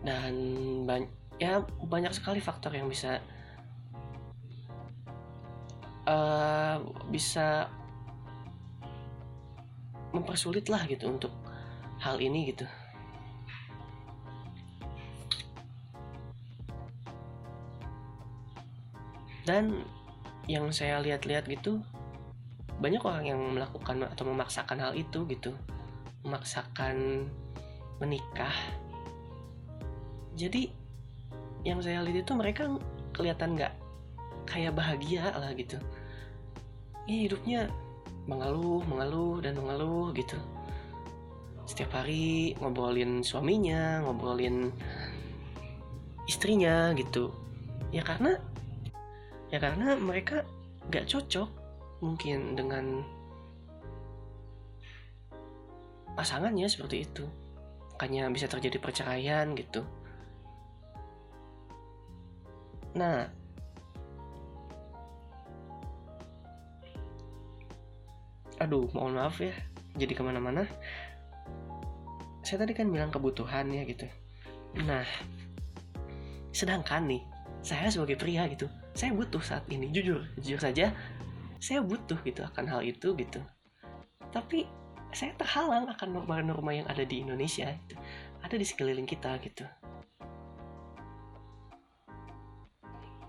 dan 0.00 0.32
banyak 0.86 1.10
ya 1.36 1.60
banyak 1.84 2.12
sekali 2.14 2.40
faktor 2.40 2.72
yang 2.72 2.88
bisa 2.88 3.20
uh, 6.08 6.80
bisa 7.10 7.68
mempersulit 10.14 10.70
lah 10.72 10.86
gitu 10.88 11.10
untuk 11.10 11.32
hal 12.00 12.16
ini 12.22 12.54
gitu. 12.54 12.64
dan 19.50 19.82
yang 20.46 20.70
saya 20.70 21.02
lihat-lihat 21.02 21.50
gitu 21.50 21.82
banyak 22.80 23.02
orang 23.04 23.24
yang 23.28 23.40
melakukan 23.52 24.08
atau 24.08 24.24
memaksakan 24.24 24.80
hal 24.80 24.92
itu 24.96 25.28
gitu. 25.28 25.52
Memaksakan 26.24 27.28
menikah. 28.00 28.52
Jadi 30.34 30.72
yang 31.60 31.84
saya 31.84 32.00
lihat 32.00 32.24
itu 32.24 32.32
mereka 32.32 32.72
kelihatan 33.12 33.52
nggak 33.60 33.72
kayak 34.48 34.72
bahagia 34.72 35.28
lah 35.36 35.52
gitu. 35.52 35.76
Ya 37.04 37.28
hidupnya 37.28 37.60
mengeluh 38.24 38.80
mengeluh 38.88 39.44
dan 39.44 39.60
mengeluh 39.60 40.16
gitu. 40.16 40.40
Setiap 41.68 42.02
hari 42.02 42.56
ngobrolin 42.58 43.20
suaminya 43.20 44.00
ngobrolin 44.08 44.72
istrinya 46.24 46.96
gitu. 46.96 47.28
Ya 47.92 48.00
karena 48.00 48.40
ya 49.52 49.60
karena 49.60 49.98
mereka 50.00 50.46
gak 50.88 51.10
cocok 51.10 51.59
mungkin 52.00 52.56
dengan 52.56 53.04
pasangannya 56.16 56.66
seperti 56.66 57.06
itu. 57.06 57.24
Makanya 57.96 58.32
bisa 58.32 58.48
terjadi 58.48 58.80
perceraian 58.80 59.52
gitu. 59.52 59.84
Nah 62.96 63.28
aduh 68.60 68.84
mohon 68.92 69.16
maaf 69.16 69.40
ya 69.40 69.52
jadi 69.96 70.12
ke 70.16 70.22
mana-mana. 70.24 70.64
Saya 72.40 72.64
tadi 72.64 72.72
kan 72.72 72.88
bilang 72.88 73.12
kebutuhan 73.12 73.68
ya 73.68 73.84
gitu. 73.84 74.08
Nah 74.80 75.04
sedangkan 76.50 77.06
nih 77.06 77.22
saya 77.60 77.92
sebagai 77.92 78.16
pria 78.16 78.48
gitu 78.48 78.66
saya 78.96 79.14
butuh 79.14 79.40
saat 79.40 79.64
ini 79.70 79.92
jujur 79.94 80.24
jujur 80.40 80.58
saja 80.58 80.90
saya 81.60 81.84
butuh 81.84 82.16
gitu 82.24 82.40
akan 82.40 82.64
hal 82.66 82.80
itu 82.80 83.12
gitu. 83.14 83.40
Tapi 84.32 84.64
saya 85.12 85.36
terhalang 85.36 85.86
akan 85.92 86.08
norma-norma 86.16 86.72
yang 86.72 86.88
ada 86.88 87.04
di 87.04 87.20
Indonesia 87.20 87.68
gitu. 87.84 87.94
ada 88.40 88.56
di 88.56 88.64
sekeliling 88.64 89.04
kita 89.04 89.36
gitu. 89.44 89.68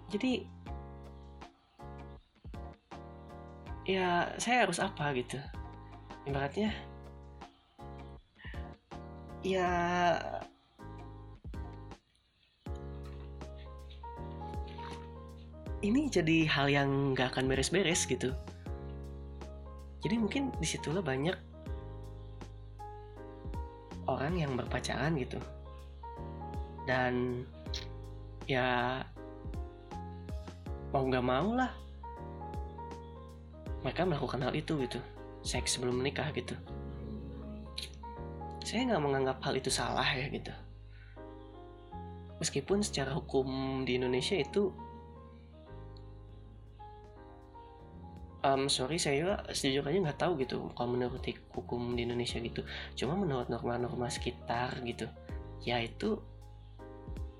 Jadi 0.07 0.47
ya 3.83 4.31
saya 4.39 4.63
harus 4.63 4.79
apa 4.79 5.11
gitu. 5.11 5.35
Ibaratnya 6.23 6.71
ya 9.43 9.67
ini 15.81 16.07
jadi 16.13 16.45
hal 16.45 16.67
yang 16.69 17.17
gak 17.17 17.33
akan 17.35 17.49
beres-beres 17.49 18.05
gitu. 18.05 18.33
Jadi 20.01 20.15
mungkin 20.17 20.49
di 20.57 20.65
situlah 20.65 21.01
banyak 21.01 21.37
orang 24.09 24.33
yang 24.37 24.53
berpacaran 24.57 25.13
gitu. 25.17 25.37
Dan 26.85 27.45
ya 28.49 29.01
mau 30.91 31.05
nggak 31.07 31.23
mau 31.23 31.55
lah 31.55 31.71
mereka 33.85 34.05
melakukan 34.05 34.41
hal 34.41 34.53
itu 34.53 34.77
gitu. 34.81 34.97
Seks 35.41 35.77
sebelum 35.77 36.01
menikah 36.01 36.29
gitu. 36.33 36.53
Saya 38.61 38.89
nggak 38.89 39.01
menganggap 39.01 39.37
hal 39.41 39.57
itu 39.57 39.69
salah 39.73 40.05
ya 40.05 40.29
gitu. 40.29 40.53
Meskipun 42.41 42.81
secara 42.81 43.13
hukum 43.13 43.81
di 43.85 44.01
Indonesia 44.01 44.33
itu 44.33 44.73
um, 48.45 48.67
sorry 48.67 48.97
saya 48.97 49.41
sejujurnya 49.49 50.11
nggak 50.11 50.19
tahu 50.21 50.37
gitu 50.41 50.69
kalau 50.73 50.97
menurut 50.97 51.21
hukum 51.53 51.93
di 51.93 52.05
Indonesia 52.05 52.37
gitu. 52.41 52.65
Cuma 52.97 53.17
menurut 53.17 53.47
norma-norma 53.47 54.09
sekitar 54.09 54.81
gitu 54.85 55.05
ya 55.61 55.77
itu 55.81 56.17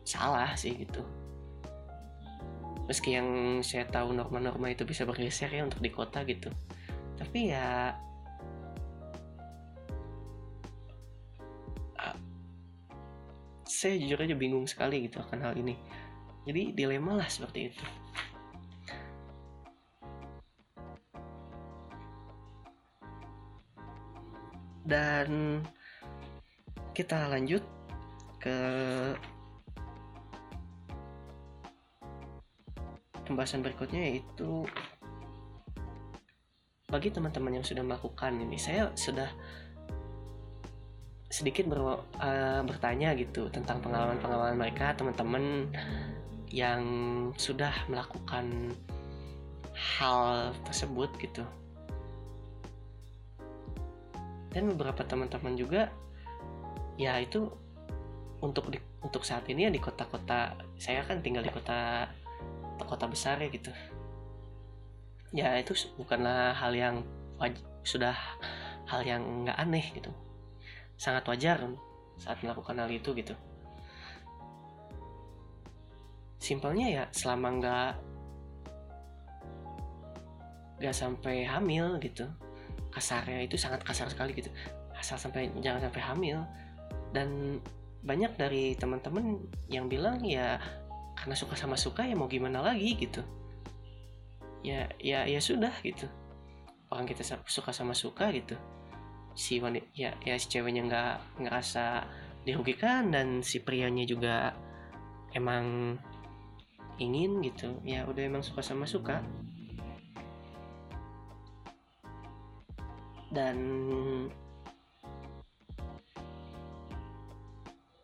salah 0.06 0.54
sih 0.54 0.78
gitu. 0.78 1.02
Meski 2.86 3.16
yang 3.18 3.62
saya 3.64 3.88
tahu 3.88 4.14
norma-norma 4.14 4.74
itu 4.74 4.84
bisa 4.86 5.08
bergeser 5.08 5.50
ya 5.50 5.66
untuk 5.66 5.82
di 5.82 5.90
kota 5.90 6.22
gitu. 6.26 6.50
Tapi 7.18 7.54
ya 7.54 7.94
saya 13.66 13.98
jujur 13.98 14.22
aja 14.22 14.38
bingung 14.38 14.70
sekali 14.70 15.10
gitu 15.10 15.18
akan 15.18 15.42
hal 15.42 15.58
ini. 15.58 15.74
Jadi 16.46 16.74
dilema 16.78 17.18
lah 17.18 17.30
seperti 17.30 17.74
itu 17.74 17.86
dan 24.92 25.64
kita 26.92 27.32
lanjut 27.32 27.64
ke 28.44 28.60
pembahasan 33.24 33.64
berikutnya 33.64 34.12
yaitu 34.12 34.68
bagi 36.92 37.08
teman-teman 37.08 37.56
yang 37.56 37.64
sudah 37.64 37.88
melakukan 37.88 38.36
ini. 38.36 38.60
Saya 38.60 38.92
sudah 39.00 39.32
sedikit 41.32 41.72
ber, 41.72 42.04
uh, 42.20 42.60
bertanya 42.68 43.16
gitu 43.16 43.48
tentang 43.48 43.80
pengalaman-pengalaman 43.80 44.60
mereka 44.60 44.92
teman-teman 45.00 45.72
yang 46.52 46.84
sudah 47.40 47.72
melakukan 47.88 48.76
hal 49.72 50.52
tersebut 50.68 51.08
gitu 51.24 51.48
dan 54.52 54.68
beberapa 54.76 55.02
teman-teman 55.08 55.56
juga 55.56 55.88
ya 57.00 57.18
itu 57.24 57.48
untuk 58.44 58.68
di, 58.74 58.78
untuk 59.00 59.24
saat 59.24 59.48
ini 59.48 59.70
ya 59.70 59.72
di 59.72 59.80
kota-kota 59.80 60.60
saya 60.76 61.06
kan 61.08 61.24
tinggal 61.24 61.42
di 61.46 61.52
kota 61.54 62.10
kota 62.82 63.08
besar 63.08 63.40
ya 63.40 63.48
gitu. 63.48 63.72
Ya 65.32 65.56
itu 65.56 65.72
bukanlah 65.96 66.52
hal 66.52 66.76
yang 66.76 66.96
sudah 67.88 68.12
hal 68.90 69.02
yang 69.08 69.48
nggak 69.48 69.56
aneh 69.56 69.86
gitu. 69.96 70.12
Sangat 71.00 71.24
wajar 71.32 71.64
saat 72.20 72.44
melakukan 72.44 72.76
hal 72.84 72.92
itu 72.92 73.16
gitu. 73.16 73.32
Simpelnya 76.42 76.88
ya 76.90 77.04
selama 77.16 77.48
nggak 77.62 77.92
nggak 80.82 80.96
sampai 80.98 81.46
hamil 81.46 82.02
gitu 82.02 82.26
kasarnya 82.92 83.48
itu 83.48 83.56
sangat 83.56 83.82
kasar 83.88 84.12
sekali 84.12 84.36
gitu. 84.36 84.52
Asal 84.94 85.18
sampai 85.18 85.50
jangan 85.64 85.88
sampai 85.90 86.02
hamil. 86.04 86.40
Dan 87.16 87.60
banyak 88.02 88.36
dari 88.36 88.74
teman-teman 88.76 89.40
yang 89.70 89.88
bilang 89.88 90.22
ya 90.26 90.58
karena 91.16 91.36
suka 91.38 91.54
sama 91.54 91.78
suka 91.78 92.06
ya 92.06 92.16
mau 92.18 92.28
gimana 92.28 92.62
lagi 92.62 92.98
gitu. 93.00 93.24
Ya 94.62 94.92
ya 95.02 95.26
ya 95.26 95.40
sudah 95.42 95.74
gitu. 95.82 96.06
Orang 96.92 97.08
kita 97.08 97.24
suka 97.48 97.72
sama 97.72 97.96
suka 97.96 98.30
gitu. 98.36 98.60
Si 99.34 99.64
wanita 99.64 99.88
ya 99.96 100.12
ya 100.22 100.36
si 100.36 100.52
ceweknya 100.52 100.86
nggak 100.86 101.16
ngerasa 101.48 102.04
dirugikan 102.44 103.14
dan 103.14 103.46
si 103.46 103.62
prianya 103.64 104.04
juga 104.04 104.52
emang 105.32 105.96
ingin 107.00 107.40
gitu. 107.46 107.80
Ya 107.88 108.04
udah 108.06 108.24
emang 108.28 108.44
suka 108.44 108.66
sama 108.66 108.90
suka 108.90 109.24
dan 113.32 113.58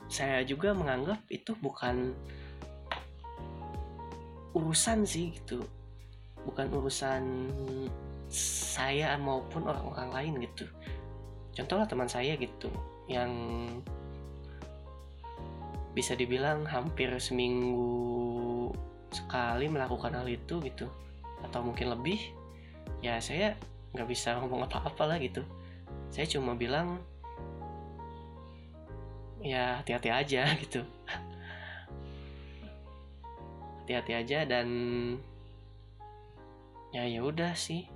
saya 0.07 0.41
juga 0.47 0.71
menganggap 0.71 1.19
itu 1.27 1.51
bukan 1.59 2.15
urusan 4.55 5.03
sih 5.03 5.35
gitu. 5.35 5.61
Bukan 6.47 6.71
urusan 6.71 7.51
saya 8.31 9.19
maupun 9.19 9.67
orang-orang 9.67 10.09
lain 10.15 10.33
gitu. 10.47 10.65
Contohlah 11.53 11.85
teman 11.85 12.07
saya 12.07 12.39
gitu 12.39 12.71
yang 13.11 13.29
bisa 15.91 16.15
dibilang 16.15 16.63
hampir 16.63 17.09
seminggu 17.19 18.71
sekali 19.11 19.67
melakukan 19.67 20.15
hal 20.15 20.25
itu 20.25 20.63
gitu. 20.63 20.87
Atau 21.43 21.67
mungkin 21.67 21.93
lebih. 21.93 22.17
Ya 23.03 23.19
saya 23.19 23.59
nggak 23.95 24.07
bisa 24.07 24.39
ngomong 24.39 24.67
apa-apa 24.67 25.03
lah 25.15 25.17
gitu. 25.19 25.43
Saya 26.11 26.27
cuma 26.27 26.55
bilang 26.55 26.99
ya 29.43 29.79
hati-hati 29.79 30.09
aja 30.11 30.43
gitu. 30.63 30.81
Hati-hati 33.83 34.13
aja 34.15 34.39
dan 34.43 34.67
ya 36.91 37.03
ya 37.07 37.23
udah 37.23 37.55
sih. 37.55 37.87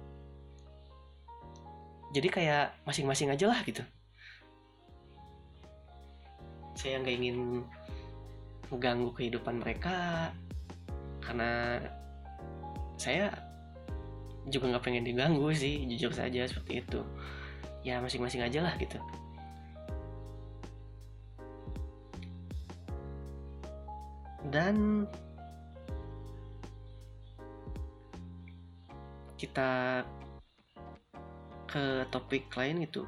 Jadi 2.12 2.27
kayak 2.27 2.75
masing-masing 2.84 3.32
aja 3.32 3.47
lah 3.47 3.60
gitu. 3.63 3.84
Saya 6.75 6.99
nggak 6.99 7.15
ingin 7.15 7.63
mengganggu 8.71 9.12
kehidupan 9.15 9.60
mereka 9.60 10.32
karena 11.19 11.80
saya 12.95 13.50
juga 14.49 14.73
nggak 14.73 14.84
pengen 14.84 15.06
diganggu 15.06 15.54
sih 15.54 15.86
jujur 15.86 16.10
saja 16.10 16.47
seperti 16.49 16.82
itu. 16.82 17.01
Ya 17.86 18.01
masing-masing 18.01 18.41
aja 18.41 18.65
lah 18.65 18.73
gitu. 18.77 18.97
Dan 24.51 25.06
kita 29.38 30.04
ke 31.65 32.06
topik 32.13 32.51
lain 32.54 32.84
itu 32.86 33.08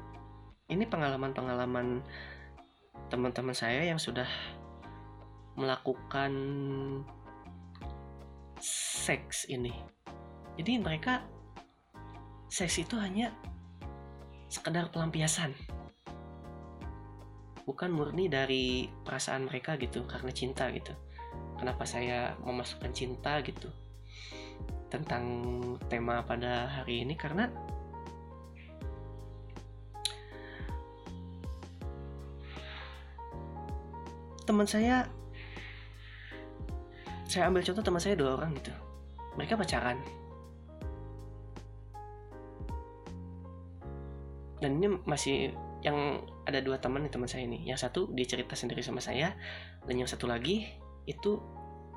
ini 0.72 0.88
pengalaman-pengalaman 0.88 2.00
teman-teman 3.12 3.52
saya 3.54 3.84
yang 3.84 4.00
sudah 4.00 4.26
melakukan 5.54 6.32
seks 8.58 9.46
ini 9.46 9.70
jadi 10.54 10.78
mereka 10.78 11.26
seks 12.46 12.78
itu 12.78 12.94
hanya 12.94 13.34
sekedar 14.46 14.86
pelampiasan. 14.94 15.50
Bukan 17.66 17.90
murni 17.90 18.30
dari 18.30 18.86
perasaan 19.02 19.50
mereka 19.50 19.74
gitu 19.80 20.06
karena 20.06 20.30
cinta 20.30 20.70
gitu. 20.70 20.94
Kenapa 21.58 21.82
saya 21.82 22.38
memasukkan 22.44 22.92
cinta 22.94 23.42
gitu 23.42 23.66
tentang 24.92 25.24
tema 25.90 26.22
pada 26.22 26.70
hari 26.70 27.02
ini? 27.02 27.18
Karena 27.18 27.50
teman 34.46 34.68
saya 34.68 35.08
saya 37.26 37.50
ambil 37.50 37.66
contoh 37.66 37.82
teman 37.82 37.98
saya 37.98 38.14
dua 38.14 38.38
orang 38.38 38.54
gitu. 38.54 38.70
Mereka 39.34 39.58
pacaran 39.58 39.98
dan 44.64 44.80
ini 44.80 44.96
masih 45.04 45.52
yang 45.84 46.24
ada 46.48 46.64
dua 46.64 46.80
teman 46.80 47.04
nih 47.04 47.12
teman 47.12 47.28
saya 47.28 47.44
ini. 47.44 47.68
Yang 47.68 47.84
satu 47.84 48.08
dia 48.16 48.24
cerita 48.24 48.56
sendiri 48.56 48.80
sama 48.80 49.04
saya 49.04 49.36
dan 49.84 50.00
yang 50.00 50.08
satu 50.08 50.24
lagi 50.24 50.64
itu 51.04 51.36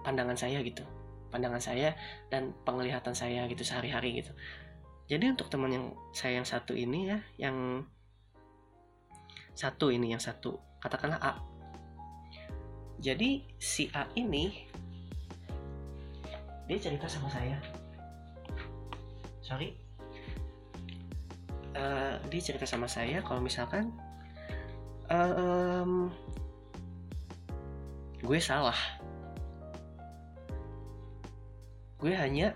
pandangan 0.04 0.36
saya 0.36 0.60
gitu. 0.68 0.84
Pandangan 1.32 1.64
saya 1.64 1.96
dan 2.28 2.52
penglihatan 2.68 3.16
saya 3.16 3.48
gitu 3.48 3.64
sehari-hari 3.64 4.20
gitu. 4.20 4.36
Jadi 5.08 5.32
untuk 5.32 5.48
teman 5.48 5.72
yang 5.72 5.86
saya 6.12 6.44
yang 6.44 6.48
satu 6.48 6.76
ini 6.76 7.08
ya 7.08 7.24
yang 7.40 7.88
satu 9.56 9.88
ini 9.88 10.12
yang 10.12 10.20
satu 10.20 10.60
katakanlah 10.84 11.24
A. 11.24 11.34
Jadi 13.00 13.48
si 13.56 13.88
A 13.96 14.12
ini 14.20 14.68
dia 16.68 16.76
cerita 16.84 17.08
sama 17.08 17.32
saya. 17.32 17.56
Sorry 19.40 19.87
uh, 21.76 22.22
dia 22.30 22.42
cerita 22.44 22.64
sama 22.64 22.88
saya 22.88 23.20
kalau 23.26 23.42
misalkan 23.44 23.92
um, 25.12 26.12
gue 28.22 28.40
salah. 28.40 28.78
Gue 31.98 32.14
hanya 32.14 32.54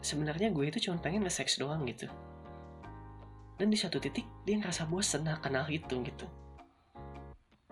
sebenarnya 0.00 0.54
gue 0.54 0.64
itu 0.70 0.88
cuma 0.88 1.02
pengen 1.02 1.26
nge-sex 1.26 1.58
doang 1.60 1.84
gitu. 1.88 2.06
Dan 3.60 3.68
di 3.68 3.76
satu 3.76 4.00
titik 4.00 4.24
dia 4.48 4.56
ngerasa 4.56 4.88
bosen 4.88 5.28
akan 5.28 5.64
hal 5.64 5.68
itu 5.68 6.00
gitu. 6.00 6.26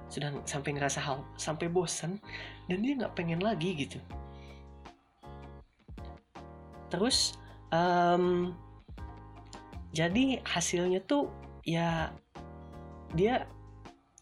Sudah 0.08 0.32
sampai 0.44 0.76
ngerasa 0.76 1.00
hal 1.00 1.24
sampai 1.36 1.68
bosen 1.72 2.20
dan 2.68 2.84
dia 2.84 2.96
nggak 2.96 3.16
pengen 3.16 3.40
lagi 3.40 3.72
gitu. 3.76 4.00
Terus 6.88 7.36
um, 7.72 8.52
jadi 9.98 10.38
hasilnya 10.46 11.02
tuh 11.02 11.26
ya 11.66 12.14
dia 13.18 13.50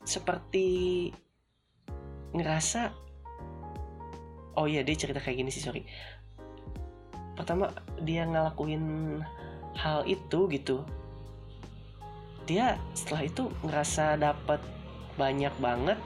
seperti 0.09 1.13
ngerasa 2.33 2.97
oh 4.57 4.65
iya 4.65 4.81
dia 4.81 4.97
cerita 4.97 5.21
kayak 5.21 5.45
gini 5.45 5.53
sih 5.53 5.61
sorry. 5.61 5.85
Pertama 7.37 7.69
dia 8.01 8.25
ngelakuin 8.25 9.21
hal 9.77 10.09
itu 10.09 10.49
gitu. 10.49 10.81
Dia 12.49 12.81
setelah 12.97 13.29
itu 13.29 13.53
ngerasa 13.61 14.17
dapat 14.17 14.65
banyak 15.21 15.53
banget 15.61 16.01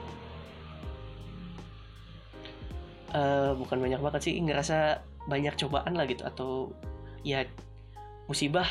uh, 3.15 3.55
bukan 3.55 3.79
banyak 3.79 4.03
banget 4.03 4.21
sih 4.23 4.35
ngerasa 4.39 4.99
banyak 5.31 5.55
cobaan 5.55 5.95
lah 5.95 6.07
gitu 6.07 6.23
atau 6.27 6.71
ya 7.23 7.45
musibah 8.27 8.67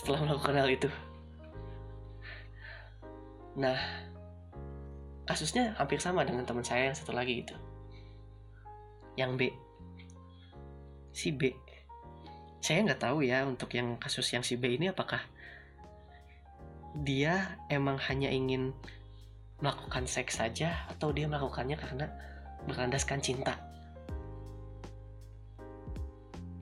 setelah 0.00 0.24
melakukan 0.24 0.56
hal 0.56 0.68
itu. 0.72 0.88
Nah 3.60 3.76
kasusnya 5.28 5.76
hampir 5.76 6.00
sama 6.00 6.24
dengan 6.24 6.48
teman 6.48 6.64
saya 6.64 6.88
yang 6.88 6.96
satu 6.96 7.12
lagi 7.12 7.44
gitu. 7.44 7.52
Yang 9.20 9.30
B. 9.36 9.40
Si 11.12 11.28
B. 11.36 11.52
Saya 12.64 12.80
nggak 12.88 13.04
tahu 13.04 13.28
ya 13.28 13.44
untuk 13.44 13.76
yang 13.76 14.00
kasus 14.00 14.24
yang 14.32 14.40
si 14.40 14.56
B 14.56 14.80
ini 14.80 14.88
apakah 14.88 15.20
dia 17.04 17.60
emang 17.68 18.00
hanya 18.08 18.32
ingin 18.32 18.72
melakukan 19.60 20.08
seks 20.08 20.40
saja 20.40 20.88
atau 20.88 21.12
dia 21.12 21.28
melakukannya 21.28 21.76
karena 21.76 22.08
berlandaskan 22.64 23.20
cinta. 23.20 23.60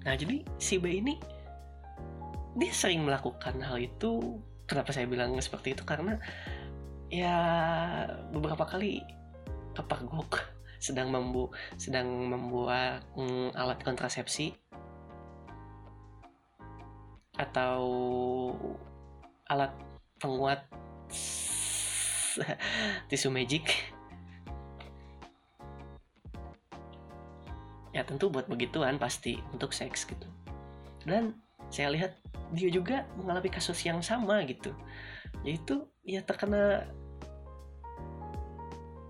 Nah 0.03 0.14
jadi 0.18 0.42
si 0.59 0.83
B 0.83 0.98
ini 0.98 1.38
dia 2.57 2.73
sering 2.73 3.05
melakukan 3.05 3.61
hal 3.61 3.77
itu 3.77 4.41
kenapa 4.69 4.93
saya 4.93 5.09
bilang 5.09 5.33
seperti 5.41 5.73
itu? 5.73 5.83
Karena 5.83 6.21
ya 7.09 7.37
beberapa 8.31 8.69
kali 8.69 9.01
kepergok 9.73 10.45
sedang 10.85 11.09
membu 11.09 11.49
sedang 11.81 12.07
membuat 12.07 13.03
mm, 13.17 13.57
alat 13.57 13.81
kontrasepsi. 13.83 14.53
Atau 17.39 17.81
alat 19.49 19.73
penguat 20.21 20.69
tisu 23.09 23.33
magic. 23.33 23.73
Ya 27.95 28.05
tentu 28.05 28.31
buat 28.31 28.47
begituan 28.47 29.01
pasti 29.01 29.41
untuk 29.51 29.73
seks 29.73 30.07
gitu. 30.07 30.29
Dan 31.03 31.35
saya 31.73 31.91
lihat 31.91 32.15
dia 32.53 32.69
juga 32.73 33.05
mengalami 33.19 33.51
kasus 33.53 33.79
yang 33.85 34.01
sama 34.01 34.45
gitu. 34.49 34.73
Yaitu 35.45 35.85
ya 36.05 36.25
terkena 36.25 36.89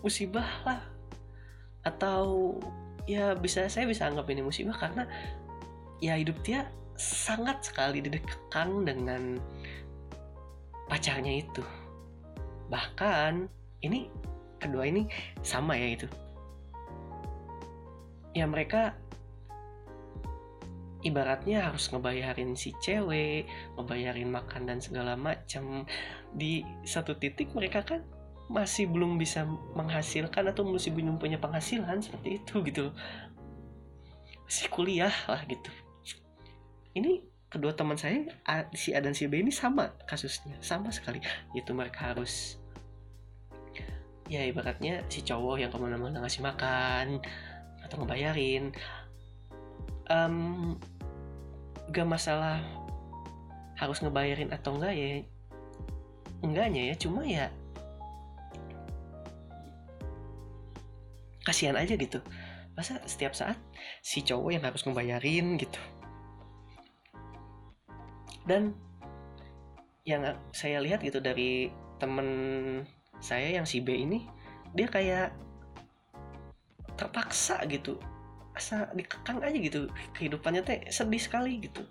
musibah 0.02 0.48
lah. 0.66 0.82
Atau 1.86 2.58
ya 3.08 3.32
bisa 3.38 3.66
saya 3.70 3.88
bisa 3.88 4.04
anggap 4.06 4.28
ini 4.28 4.44
musibah 4.44 4.76
karena 4.76 5.08
ya 5.98 6.14
hidup 6.18 6.38
dia 6.44 6.68
sangat 6.98 7.62
sekali 7.62 8.02
didekang 8.02 8.82
dengan 8.82 9.38
pacarnya 10.90 11.40
itu. 11.40 11.62
Bahkan 12.68 13.46
ini 13.86 14.10
kedua 14.58 14.90
ini 14.90 15.06
sama 15.46 15.78
ya 15.78 15.94
itu. 15.94 16.08
Ya 18.34 18.44
mereka 18.44 18.98
ibaratnya 21.06 21.70
harus 21.70 21.90
ngebayarin 21.94 22.58
si 22.58 22.74
cewek, 22.82 23.46
ngebayarin 23.78 24.30
makan 24.30 24.66
dan 24.66 24.78
segala 24.82 25.14
macam. 25.14 25.86
Di 26.34 26.66
satu 26.82 27.14
titik 27.18 27.54
mereka 27.54 27.86
kan 27.86 28.02
masih 28.48 28.88
belum 28.88 29.20
bisa 29.20 29.44
menghasilkan 29.76 30.48
atau 30.50 30.64
masih 30.64 30.96
belum 30.96 31.20
punya 31.20 31.36
penghasilan 31.36 32.00
seperti 32.00 32.40
itu 32.42 32.54
gitu. 32.64 32.90
Masih 34.48 34.66
kuliah 34.72 35.12
lah 35.28 35.44
gitu. 35.46 35.70
Ini 36.96 37.22
kedua 37.48 37.76
teman 37.76 37.96
saya 37.96 38.26
si 38.74 38.92
A 38.92 39.00
dan 39.00 39.14
si 39.14 39.28
B 39.28 39.40
ini 39.40 39.52
sama 39.52 39.94
kasusnya, 40.08 40.58
sama 40.64 40.90
sekali. 40.90 41.22
Itu 41.54 41.76
mereka 41.76 42.10
harus 42.10 42.58
ya 44.28 44.44
ibaratnya 44.44 45.08
si 45.08 45.24
cowok 45.24 45.56
yang 45.56 45.72
ke 45.72 45.78
mana-mana 45.80 46.20
ngasih 46.20 46.44
makan 46.44 47.24
atau 47.80 47.96
ngebayarin 48.04 48.76
um, 50.12 50.76
gak 51.92 52.08
masalah 52.08 52.60
harus 53.78 54.02
ngebayarin 54.02 54.50
atau 54.50 54.74
enggak 54.74 54.94
ya 54.98 55.08
enggaknya 56.42 56.82
ya 56.90 56.94
cuma 56.98 57.22
ya 57.22 57.46
kasihan 61.48 61.80
aja 61.80 61.96
gitu. 61.96 62.20
Masa 62.76 63.00
setiap 63.08 63.32
saat 63.32 63.56
si 64.04 64.20
cowok 64.20 64.52
yang 64.52 64.64
harus 64.68 64.84
ngebayarin 64.84 65.56
gitu. 65.56 65.80
Dan 68.44 68.76
yang 70.04 70.36
saya 70.52 70.84
lihat 70.84 71.00
gitu 71.00 71.24
dari 71.24 71.72
temen 71.96 72.28
saya 73.18 73.48
yang 73.60 73.64
si 73.64 73.80
B 73.80 73.96
ini 73.96 74.28
dia 74.72 74.88
kayak 74.88 75.32
terpaksa 76.96 77.60
gitu 77.68 77.96
asa 78.58 78.90
dikekang 78.90 79.38
aja 79.38 79.54
gitu. 79.54 79.86
Kehidupannya 80.18 80.66
teh 80.66 80.78
sedih 80.90 81.22
sekali 81.22 81.62
gitu. 81.62 81.86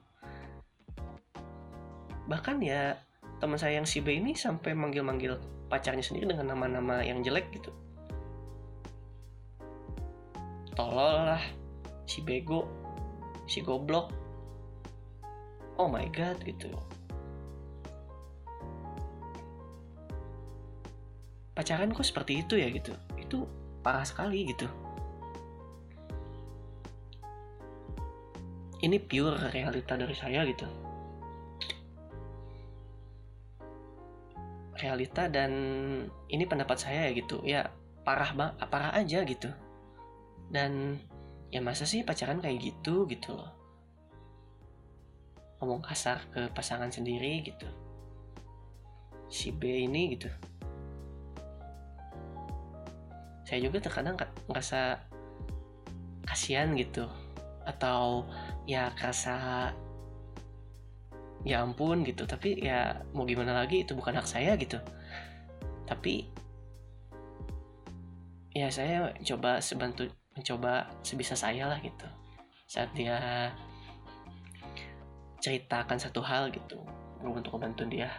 Bahkan 2.27 2.59
ya 2.59 2.99
teman 3.39 3.55
saya 3.55 3.79
yang 3.79 3.87
si 3.87 4.03
B 4.03 4.19
ini 4.19 4.35
sampai 4.35 4.75
manggil-manggil 4.75 5.39
pacarnya 5.71 6.03
sendiri 6.03 6.35
dengan 6.35 6.51
nama-nama 6.51 6.99
yang 6.99 7.23
jelek 7.23 7.47
gitu. 7.55 7.71
Tolol 10.75 11.33
lah 11.33 11.43
si 12.03 12.19
bego 12.21 12.67
si 13.47 13.63
goblok. 13.63 14.11
Oh 15.79 15.87
my 15.87 16.05
god 16.11 16.35
gitu. 16.43 16.67
Pacaran 21.55 21.89
kok 21.89 22.05
seperti 22.05 22.45
itu 22.45 22.59
ya 22.59 22.69
gitu. 22.69 22.93
Itu 23.17 23.47
parah 23.81 24.03
sekali 24.03 24.45
gitu 24.51 24.67
ini 28.85 29.01
pure 29.01 29.49
realita 29.49 29.97
dari 29.97 30.13
saya 30.13 30.45
gitu. 30.45 30.67
Realita 34.77 35.25
dan 35.25 35.51
ini 36.29 36.45
pendapat 36.45 36.77
saya 36.77 37.09
ya 37.09 37.11
gitu. 37.17 37.41
Ya 37.41 37.73
parah 38.05 38.31
bang 38.37 38.53
parah 38.69 38.93
aja 38.93 39.25
gitu. 39.25 39.49
Dan 40.53 41.01
ya 41.49 41.63
masa 41.63 41.89
sih 41.89 42.05
pacaran 42.05 42.37
kayak 42.37 42.61
gitu 42.61 43.09
gitu 43.09 43.33
loh. 43.33 43.49
Ngomong 45.57 45.81
kasar 45.81 46.21
ke 46.29 46.53
pasangan 46.53 46.93
sendiri 46.93 47.41
gitu. 47.41 47.65
Si 49.27 49.49
B 49.49 49.89
ini 49.89 50.13
gitu. 50.13 50.29
Saya 53.41 53.63
juga 53.65 53.81
terkadang 53.81 54.13
ngerasa 54.45 55.01
kasihan 56.29 56.77
gitu. 56.77 57.09
Atau 57.65 58.29
ya 58.67 58.91
kerasa 58.93 59.71
ya 61.47 61.63
ampun 61.63 62.03
gitu. 62.03 62.27
Tapi 62.27 62.59
ya 62.59 62.99
mau 63.15 63.23
gimana 63.23 63.55
lagi 63.55 63.87
itu 63.87 63.95
bukan 63.95 64.19
hak 64.19 64.27
saya 64.27 64.59
gitu. 64.59 64.77
Tapi 65.87 66.27
ya 68.51 68.67
saya 68.67 69.15
coba 69.23 69.63
sebantu 69.63 70.11
mencoba 70.35 70.91
sebisa 71.01 71.33
saya 71.39 71.71
lah 71.71 71.79
gitu. 71.79 72.05
Saat 72.67 72.91
dia 72.93 73.49
ceritakan 75.39 75.97
satu 75.97 76.19
hal 76.19 76.51
gitu. 76.51 76.83
Untuk 77.23 77.57
membantu 77.57 77.87
dia. 77.89 78.11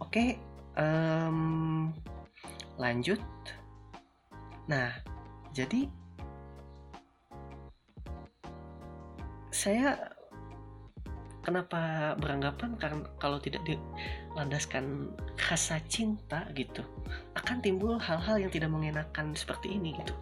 Oke 0.00 0.40
um, 0.74 1.92
lanjut. 2.80 3.20
Nah 4.66 4.90
jadi 5.54 5.86
saya 9.64 9.96
kenapa 11.40 12.12
beranggapan 12.20 12.76
karena 12.76 13.00
kalau 13.16 13.40
tidak 13.40 13.64
dilandaskan 13.64 15.08
rasa 15.40 15.80
cinta 15.88 16.44
gitu 16.52 16.84
akan 17.32 17.64
timbul 17.64 17.96
hal-hal 17.96 18.36
yang 18.36 18.52
tidak 18.52 18.68
mengenakan 18.68 19.32
seperti 19.32 19.72
ini 19.72 19.96
gitu. 19.96 20.12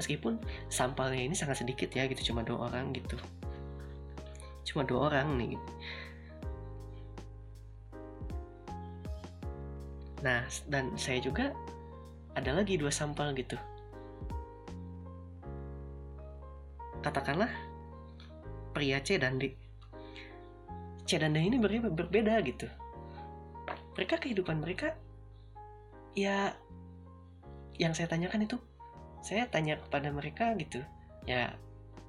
Meskipun 0.00 0.40
sampelnya 0.72 1.20
ini 1.20 1.36
sangat 1.36 1.60
sedikit 1.60 1.92
ya 1.92 2.08
gitu 2.08 2.32
cuma 2.32 2.40
dua 2.40 2.72
orang 2.72 2.96
gitu. 2.96 3.20
Cuma 4.64 4.88
dua 4.88 5.12
orang 5.12 5.36
nih 5.36 5.60
nah 10.18 10.42
dan 10.66 10.90
saya 10.98 11.22
juga 11.22 11.54
ada 12.34 12.56
lagi 12.56 12.80
dua 12.80 12.90
sampel 12.90 13.36
gitu. 13.36 13.54
Katakanlah 17.04 17.67
pria 18.78 19.02
C 19.02 19.18
dan 19.18 19.42
D. 19.42 19.58
C 21.02 21.18
dan 21.18 21.34
D 21.34 21.42
ini 21.42 21.58
berbeda, 21.58 21.90
berbeda 21.90 22.38
gitu. 22.46 22.70
Mereka 23.98 24.22
kehidupan 24.22 24.62
mereka 24.62 24.94
ya 26.14 26.54
yang 27.74 27.90
saya 27.90 28.06
tanyakan 28.06 28.46
itu 28.46 28.54
saya 29.18 29.50
tanya 29.50 29.82
kepada 29.82 30.14
mereka 30.14 30.54
gitu 30.54 30.78
ya 31.26 31.58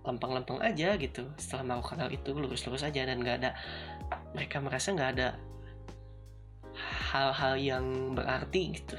lempeng-lempeng 0.06 0.62
aja 0.62 0.94
gitu 0.98 1.26
setelah 1.42 1.78
melakukan 1.78 2.06
hal 2.06 2.10
itu 2.14 2.30
lurus-lurus 2.34 2.86
aja 2.86 3.06
dan 3.06 3.22
nggak 3.22 3.38
ada 3.42 3.52
mereka 4.34 4.62
merasa 4.62 4.94
nggak 4.94 5.12
ada 5.18 5.28
hal-hal 7.10 7.58
yang 7.58 7.86
berarti 8.14 8.78
gitu. 8.78 8.98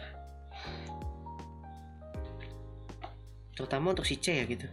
Terutama 3.55 3.95
untuk 3.95 4.07
si 4.07 4.19
C 4.19 4.43
ya 4.43 4.45
gitu. 4.51 4.67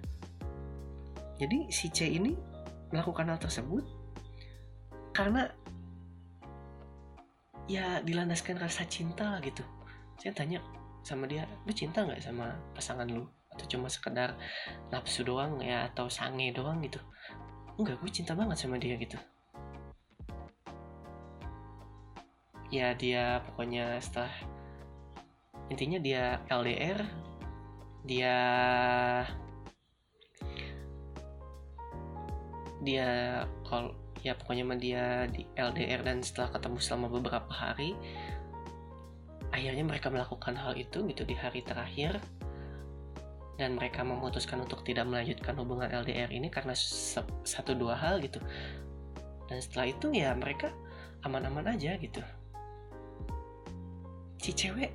Jadi 1.38 1.70
si 1.70 1.94
C 1.94 2.10
ini 2.10 2.34
melakukan 2.92 3.28
hal 3.28 3.40
tersebut 3.40 3.84
karena 5.12 5.50
ya 7.68 8.00
dilandaskan 8.02 8.58
rasa 8.58 8.88
cinta 8.88 9.38
gitu. 9.44 9.62
Saya 10.18 10.34
tanya 10.34 10.64
sama 11.04 11.28
dia 11.28 11.46
lu 11.68 11.74
cinta 11.76 12.04
nggak 12.04 12.24
sama 12.24 12.56
pasangan 12.74 13.08
lu? 13.08 13.28
Atau 13.52 13.66
cuma 13.78 13.92
sekedar 13.92 14.38
nafsu 14.94 15.26
doang 15.26 15.60
ya 15.60 15.90
atau 15.92 16.08
sange 16.08 16.54
doang 16.56 16.80
gitu? 16.80 17.02
Enggak 17.78 18.00
gue 18.02 18.12
cinta 18.12 18.34
banget 18.34 18.58
sama 18.58 18.80
dia 18.80 18.96
gitu. 18.96 19.20
Ya 22.68 22.92
dia 22.96 23.40
pokoknya 23.48 24.00
setelah 24.04 24.32
intinya 25.68 26.00
dia 26.00 26.40
LDR 26.48 27.04
dia 28.08 28.36
dia 32.88 33.44
kalau 33.68 33.92
ya 34.24 34.32
pokoknya 34.40 34.64
sama 34.64 34.78
dia 34.80 35.04
di 35.28 35.44
LDR 35.60 36.08
dan 36.08 36.24
setelah 36.24 36.56
ketemu 36.56 36.80
selama 36.80 37.08
beberapa 37.12 37.52
hari 37.52 37.92
akhirnya 39.52 39.84
mereka 39.84 40.12
melakukan 40.12 40.56
hal 40.60 40.76
itu 40.76 41.04
gitu 41.08 41.24
di 41.24 41.36
hari 41.36 41.64
terakhir. 41.64 42.20
Dan 43.58 43.74
mereka 43.74 44.06
memutuskan 44.06 44.62
untuk 44.62 44.86
tidak 44.86 45.10
melanjutkan 45.10 45.58
hubungan 45.58 45.90
LDR 45.90 46.30
ini 46.30 46.46
karena 46.54 46.78
satu 47.42 47.74
dua 47.74 47.98
hal 47.98 48.22
gitu. 48.22 48.38
Dan 49.50 49.58
setelah 49.58 49.90
itu 49.90 50.14
ya 50.14 50.30
mereka 50.38 50.70
aman-aman 51.26 51.74
aja 51.74 51.98
gitu. 51.98 52.22
Si 54.38 54.54
cewek 54.54 54.94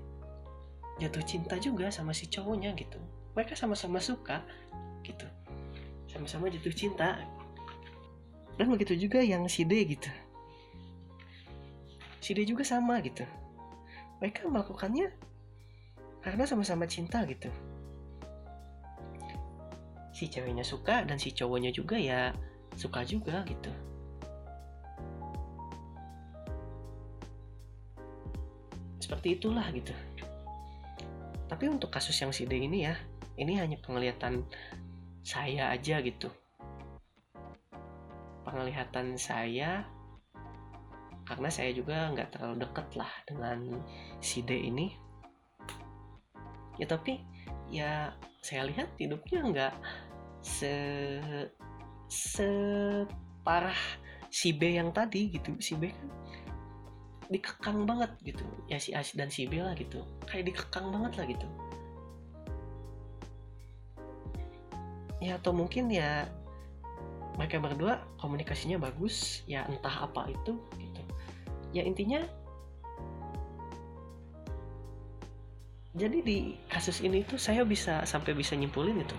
jatuh 1.02 1.24
cinta 1.26 1.58
juga 1.58 1.90
sama 1.90 2.14
si 2.14 2.30
cowoknya 2.30 2.70
gitu. 2.78 3.02
Mereka 3.34 3.58
sama-sama 3.58 3.98
suka 3.98 4.46
gitu. 5.02 5.26
Sama-sama 6.06 6.46
jatuh 6.46 6.70
cinta 6.70 7.18
dan 8.60 8.66
begitu 8.68 8.94
juga 8.96 9.24
yang 9.24 9.48
si 9.48 9.64
D 9.64 9.72
gitu. 9.88 10.10
Si 12.20 12.36
D 12.36 12.44
juga 12.44 12.62
sama 12.62 13.00
gitu. 13.00 13.24
Mereka 14.20 14.46
melakukannya 14.46 15.10
karena 16.22 16.44
sama-sama 16.46 16.86
cinta 16.86 17.24
gitu. 17.26 17.50
Si 20.12 20.28
ceweknya 20.28 20.62
suka 20.62 21.02
dan 21.02 21.18
si 21.18 21.34
cowoknya 21.34 21.74
juga 21.74 21.98
ya 21.98 22.30
suka 22.76 23.02
juga 23.02 23.42
gitu. 23.48 23.72
Seperti 29.02 29.40
itulah 29.40 29.66
gitu. 29.74 29.90
Tapi 31.50 31.64
untuk 31.68 31.90
kasus 31.90 32.14
yang 32.22 32.30
si 32.30 32.46
D 32.46 32.54
ini 32.60 32.86
ya 32.86 32.94
ini 33.40 33.58
hanya 33.58 33.80
penglihatan 33.80 34.44
saya 35.24 35.72
aja 35.72 35.98
gitu 36.04 36.28
penglihatan 38.42 39.14
saya 39.18 39.86
karena 41.22 41.48
saya 41.48 41.70
juga 41.72 42.10
nggak 42.12 42.36
terlalu 42.36 42.66
deket 42.66 42.88
lah 42.98 43.12
dengan 43.24 43.58
si 44.18 44.42
D 44.42 44.52
ini. 44.68 44.92
Ya 46.76 46.86
tapi 46.90 47.22
ya 47.70 48.12
saya 48.42 48.66
lihat 48.68 48.90
hidupnya 48.98 49.40
nggak 49.46 49.74
se 50.42 50.74
separah 52.10 53.78
si 54.28 54.52
B 54.52 54.76
yang 54.76 54.90
tadi 54.90 55.30
gitu. 55.30 55.56
Si 55.62 55.78
B 55.78 55.88
kan 55.88 56.08
dikekang 57.32 57.88
banget 57.88 58.12
gitu. 58.26 58.44
Ya 58.68 58.76
si 58.76 58.92
A 58.92 59.00
dan 59.16 59.30
si 59.32 59.48
B 59.48 59.62
lah 59.62 59.72
gitu. 59.78 60.04
Kayak 60.28 60.52
dikekang 60.52 60.90
banget 60.92 61.12
lah 61.16 61.26
gitu. 61.30 61.48
Ya 65.22 65.38
atau 65.38 65.54
mungkin 65.54 65.86
ya 65.86 66.26
mereka 67.36 67.56
berdua 67.56 68.04
komunikasinya 68.20 68.76
bagus 68.76 69.40
ya 69.48 69.64
entah 69.68 70.04
apa 70.04 70.28
itu 70.28 70.60
gitu. 70.76 71.02
Ya 71.72 71.82
intinya 71.84 72.20
jadi 75.92 76.24
di 76.24 76.56
kasus 76.72 77.04
ini 77.04 77.20
tuh 77.24 77.36
saya 77.36 77.64
bisa 77.68 78.04
sampai 78.08 78.32
bisa 78.32 78.56
nyimpulin 78.56 79.00
itu. 79.00 79.16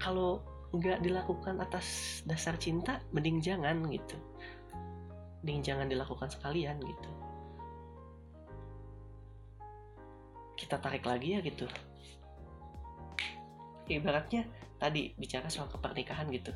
Kalau 0.00 0.40
nggak 0.72 1.04
dilakukan 1.04 1.60
atas 1.60 2.20
dasar 2.24 2.56
cinta 2.56 3.00
mending 3.12 3.40
jangan 3.44 3.88
gitu. 3.92 4.16
Mending 5.44 5.60
jangan 5.64 5.86
dilakukan 5.88 6.28
sekalian 6.32 6.80
gitu. 6.80 7.10
Kita 10.56 10.80
tarik 10.80 11.04
lagi 11.04 11.36
ya 11.36 11.40
gitu 11.44 11.68
ibaratnya 13.98 14.48
tadi 14.80 15.14
bicara 15.14 15.46
soal 15.46 15.68
kepernikahan 15.68 16.26
gitu. 16.32 16.50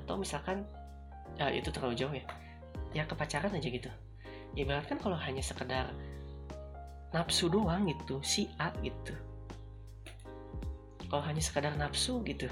Atau 0.00 0.18
misalkan 0.18 0.66
ya 1.38 1.52
itu 1.52 1.70
terlalu 1.70 1.94
jauh 1.94 2.14
ya. 2.14 2.24
Ya 2.90 3.02
kepacaran 3.06 3.54
aja 3.54 3.68
gitu. 3.70 3.90
Ibaratkan 4.58 4.98
kalau 4.98 5.14
hanya 5.14 5.44
sekedar 5.44 5.94
nafsu 7.14 7.46
doang 7.50 7.86
gitu 7.86 8.18
si 8.22 8.50
A 8.58 8.74
gitu. 8.82 9.14
Kalau 11.10 11.22
hanya 11.26 11.42
sekedar 11.42 11.74
nafsu 11.74 12.22
gitu 12.22 12.46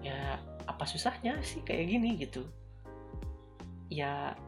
ya 0.00 0.40
apa 0.64 0.86
susahnya 0.86 1.38
sih 1.42 1.62
kayak 1.66 1.90
gini 1.90 2.18
gitu? 2.18 2.46
Ya 3.90 4.38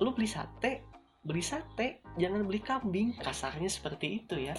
lu 0.00 0.10
beli 0.16 0.26
sate 0.26 0.82
beli 1.22 1.44
sate 1.44 2.00
jangan 2.16 2.48
beli 2.48 2.60
kambing. 2.64 3.16
Kasarnya 3.20 3.68
seperti 3.68 4.24
itu 4.24 4.40
ya 4.40 4.56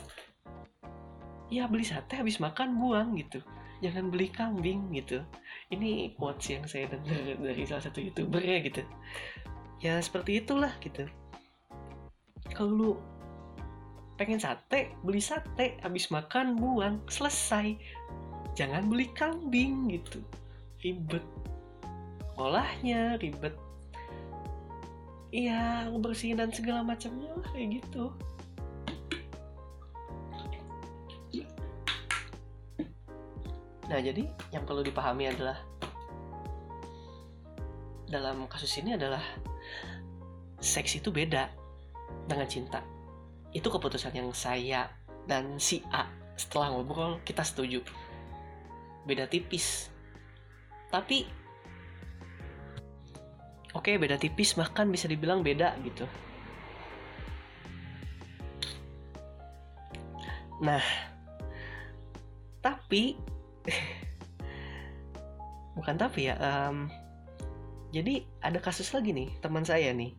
ya 1.54 1.70
beli 1.70 1.86
sate 1.86 2.18
habis 2.18 2.42
makan 2.42 2.82
buang 2.82 3.14
gitu. 3.14 3.46
Jangan 3.86 4.10
beli 4.10 4.34
kambing 4.34 4.90
gitu. 4.98 5.22
Ini 5.70 6.18
quotes 6.18 6.50
yang 6.50 6.66
saya 6.66 6.90
dengar 6.90 7.38
dari 7.38 7.64
salah 7.70 7.86
satu 7.86 8.02
youtuber 8.02 8.42
ya 8.42 8.58
gitu. 8.66 8.82
Ya 9.84 10.02
seperti 10.02 10.42
itulah 10.42 10.74
gitu. 10.82 11.06
Kalau 12.58 12.72
lu 12.74 12.92
pengen 14.18 14.42
sate 14.42 14.98
beli 15.06 15.22
sate 15.22 15.78
habis 15.86 16.10
makan 16.10 16.58
buang 16.58 17.06
selesai. 17.06 17.78
Jangan 18.58 18.90
beli 18.90 19.14
kambing 19.14 19.94
gitu. 19.94 20.26
Ribet 20.82 21.26
olahnya 22.34 23.22
ribet. 23.22 23.54
Iya 25.34 25.90
bersihin 26.02 26.38
dan 26.38 26.50
segala 26.50 26.86
macamnya 26.86 27.30
lah 27.34 27.50
kayak 27.54 27.82
gitu 27.82 28.14
nah 33.94 34.02
jadi 34.02 34.26
yang 34.50 34.66
perlu 34.66 34.82
dipahami 34.82 35.30
adalah 35.30 35.62
dalam 38.10 38.50
kasus 38.50 38.82
ini 38.82 38.98
adalah 38.98 39.22
seks 40.58 40.98
itu 40.98 41.14
beda 41.14 41.50
dengan 42.26 42.50
cinta. 42.50 42.82
Itu 43.54 43.70
keputusan 43.70 44.18
yang 44.18 44.30
saya 44.34 44.90
dan 45.30 45.62
si 45.62 45.86
A 45.94 46.10
setelah 46.38 46.74
ngobrol 46.74 47.22
kita 47.22 47.46
setuju. 47.46 47.86
Beda 49.06 49.30
tipis. 49.30 49.90
Tapi 50.90 51.26
oke 53.74 53.94
okay, 53.94 53.96
beda 53.98 54.18
tipis 54.18 54.54
bahkan 54.54 54.90
bisa 54.90 55.10
dibilang 55.10 55.42
beda 55.42 55.74
gitu. 55.86 56.06
Nah 60.62 60.82
tapi 62.64 63.33
bukan 65.78 65.96
tapi 65.98 66.30
ya 66.30 66.38
um, 66.38 66.86
jadi 67.94 68.26
ada 68.42 68.58
kasus 68.58 68.90
lagi 68.92 69.14
nih 69.14 69.30
teman 69.38 69.62
saya 69.62 69.94
nih. 69.94 70.18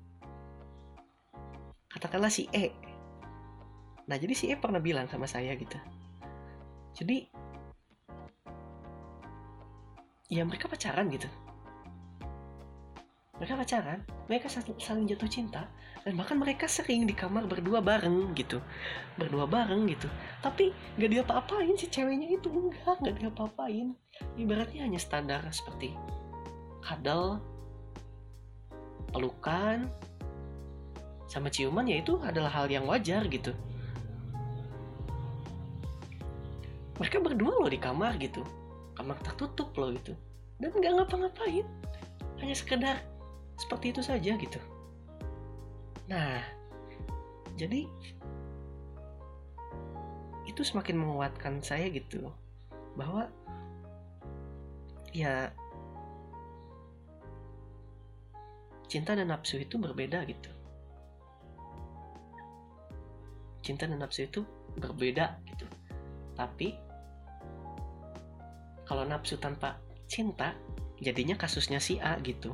Katakanlah 1.91 2.31
si 2.31 2.47
E. 2.55 2.71
Nah 4.07 4.15
jadi 4.15 4.35
si 4.35 4.47
E 4.51 4.55
pernah 4.55 4.79
bilang 4.79 5.11
sama 5.11 5.27
saya 5.27 5.51
gitu. 5.59 5.75
Jadi 6.95 7.27
ya 10.31 10.47
mereka 10.47 10.71
pacaran 10.71 11.11
gitu 11.11 11.27
mereka 13.39 13.59
pacaran 13.59 14.01
mereka 14.31 14.47
saling 14.79 15.11
jatuh 15.11 15.27
cinta 15.27 15.67
dan 16.05 16.15
bahkan 16.21 16.37
mereka 16.37 16.69
sering 16.69 17.09
di 17.09 17.17
kamar 17.17 17.49
berdua 17.49 17.81
bareng 17.81 18.37
gitu. 18.37 18.61
Berdua 19.17 19.49
bareng 19.49 19.89
gitu. 19.89 20.07
Tapi 20.45 20.71
gak 21.01 21.09
dia 21.09 21.25
apa-apain 21.25 21.73
si 21.81 21.89
ceweknya 21.89 22.29
itu 22.29 22.53
enggak 22.53 23.01
gak 23.01 23.15
dia 23.17 23.29
apa-apain 23.33 23.97
ibaratnya 24.39 24.85
hanya 24.87 25.01
standar 25.01 25.43
seperti 25.51 25.97
kadal 26.85 27.41
pelukan 29.11 29.89
sama 31.27 31.49
ciuman 31.51 31.89
ya 31.89 31.99
itu 32.05 32.21
adalah 32.21 32.53
hal 32.53 32.69
yang 32.69 32.85
wajar 32.87 33.25
gitu. 33.27 33.51
Mereka 37.01 37.19
berdua 37.19 37.59
loh 37.59 37.71
di 37.71 37.81
kamar 37.81 38.15
gitu. 38.23 38.47
Kamar 38.95 39.19
tertutup 39.25 39.75
loh 39.75 39.91
gitu. 39.91 40.15
Dan 40.63 40.71
nggak 40.71 40.93
ngapa-ngapain. 41.03 41.67
Hanya 42.39 42.55
sekedar 42.55 43.03
seperti 43.59 43.95
itu 43.95 44.01
saja 44.03 44.33
gitu. 44.35 44.61
Nah 46.11 46.43
jadi 47.55 47.87
itu 50.45 50.61
semakin 50.63 50.99
menguatkan 51.01 51.63
saya 51.63 51.89
gitu 51.91 52.31
bahwa 52.95 53.27
ya 55.15 55.51
cinta 58.91 59.19
dan 59.19 59.31
nafsu 59.31 59.59
itu 59.59 59.79
berbeda 59.79 60.23
gitu. 60.27 60.51
Cinta 63.65 63.89
dan 63.89 63.99
nafsu 63.99 64.29
itu 64.29 64.45
berbeda 64.79 65.41
gitu. 65.49 65.67
Tapi 66.35 66.79
kalau 68.85 69.07
nafsu 69.09 69.41
tanpa 69.41 69.81
cinta 70.07 70.53
jadinya 71.01 71.35
kasusnya 71.35 71.81
si 71.81 71.97
A 71.99 72.21
gitu 72.21 72.53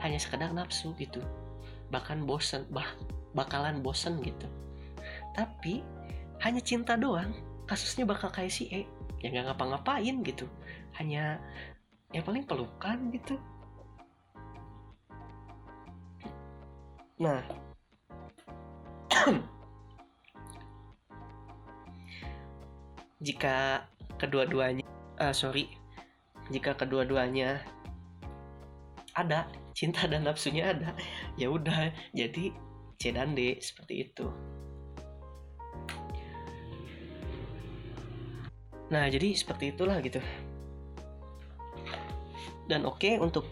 hanya 0.00 0.18
sekedar 0.20 0.52
nafsu 0.52 0.92
gitu. 1.00 1.20
Bahkan 1.92 2.26
bosen 2.26 2.66
bah 2.68 2.86
bakalan 3.32 3.80
bosen 3.84 4.20
gitu. 4.24 4.46
Tapi 5.36 5.84
hanya 6.44 6.60
cinta 6.60 6.96
doang. 6.96 7.32
Kasusnya 7.66 8.06
bakal 8.06 8.30
kayak 8.30 8.52
si 8.52 8.70
E. 8.70 8.86
Ya 9.20 9.30
nggak 9.32 9.52
ngapa-ngapain 9.52 10.22
gitu. 10.22 10.46
Hanya 10.96 11.40
ya 12.14 12.22
paling 12.22 12.44
pelukan 12.46 13.10
gitu. 13.12 13.38
Nah. 17.20 17.42
Jika 23.26 23.88
kedua-duanya 24.20 24.84
uh, 25.20 25.32
sorry. 25.32 25.72
Jika 26.52 26.78
kedua-duanya 26.78 27.58
ada 29.16 29.48
cinta 29.76 30.08
dan 30.08 30.24
nafsunya 30.24 30.72
ada 30.72 30.96
ya 31.36 31.52
udah. 31.52 31.92
Jadi 32.16 32.56
C 32.96 33.12
dan 33.12 33.36
D 33.36 33.60
seperti 33.60 34.08
itu. 34.08 34.26
Nah 38.88 39.04
jadi 39.12 39.36
seperti 39.36 39.76
itulah 39.76 40.00
gitu. 40.00 40.24
Dan 42.66 42.88
oke 42.88 43.04
okay, 43.04 43.20
untuk 43.20 43.44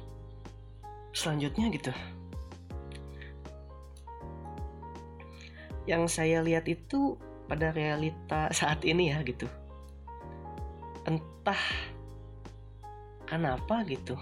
selanjutnya 1.13 1.69
gitu. 1.69 1.93
Yang 5.85 6.09
saya 6.09 6.41
lihat 6.41 6.65
itu 6.65 7.21
pada 7.45 7.69
realita 7.77 8.49
saat 8.57 8.81
ini 8.89 9.13
ya 9.13 9.21
gitu. 9.21 9.45
Entah 11.05 11.61
kenapa 13.29 13.85
gitu 13.85 14.17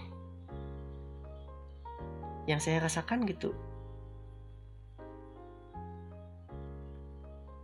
yang 2.46 2.58
saya 2.58 2.82
rasakan 2.82 3.24
gitu. 3.28 3.54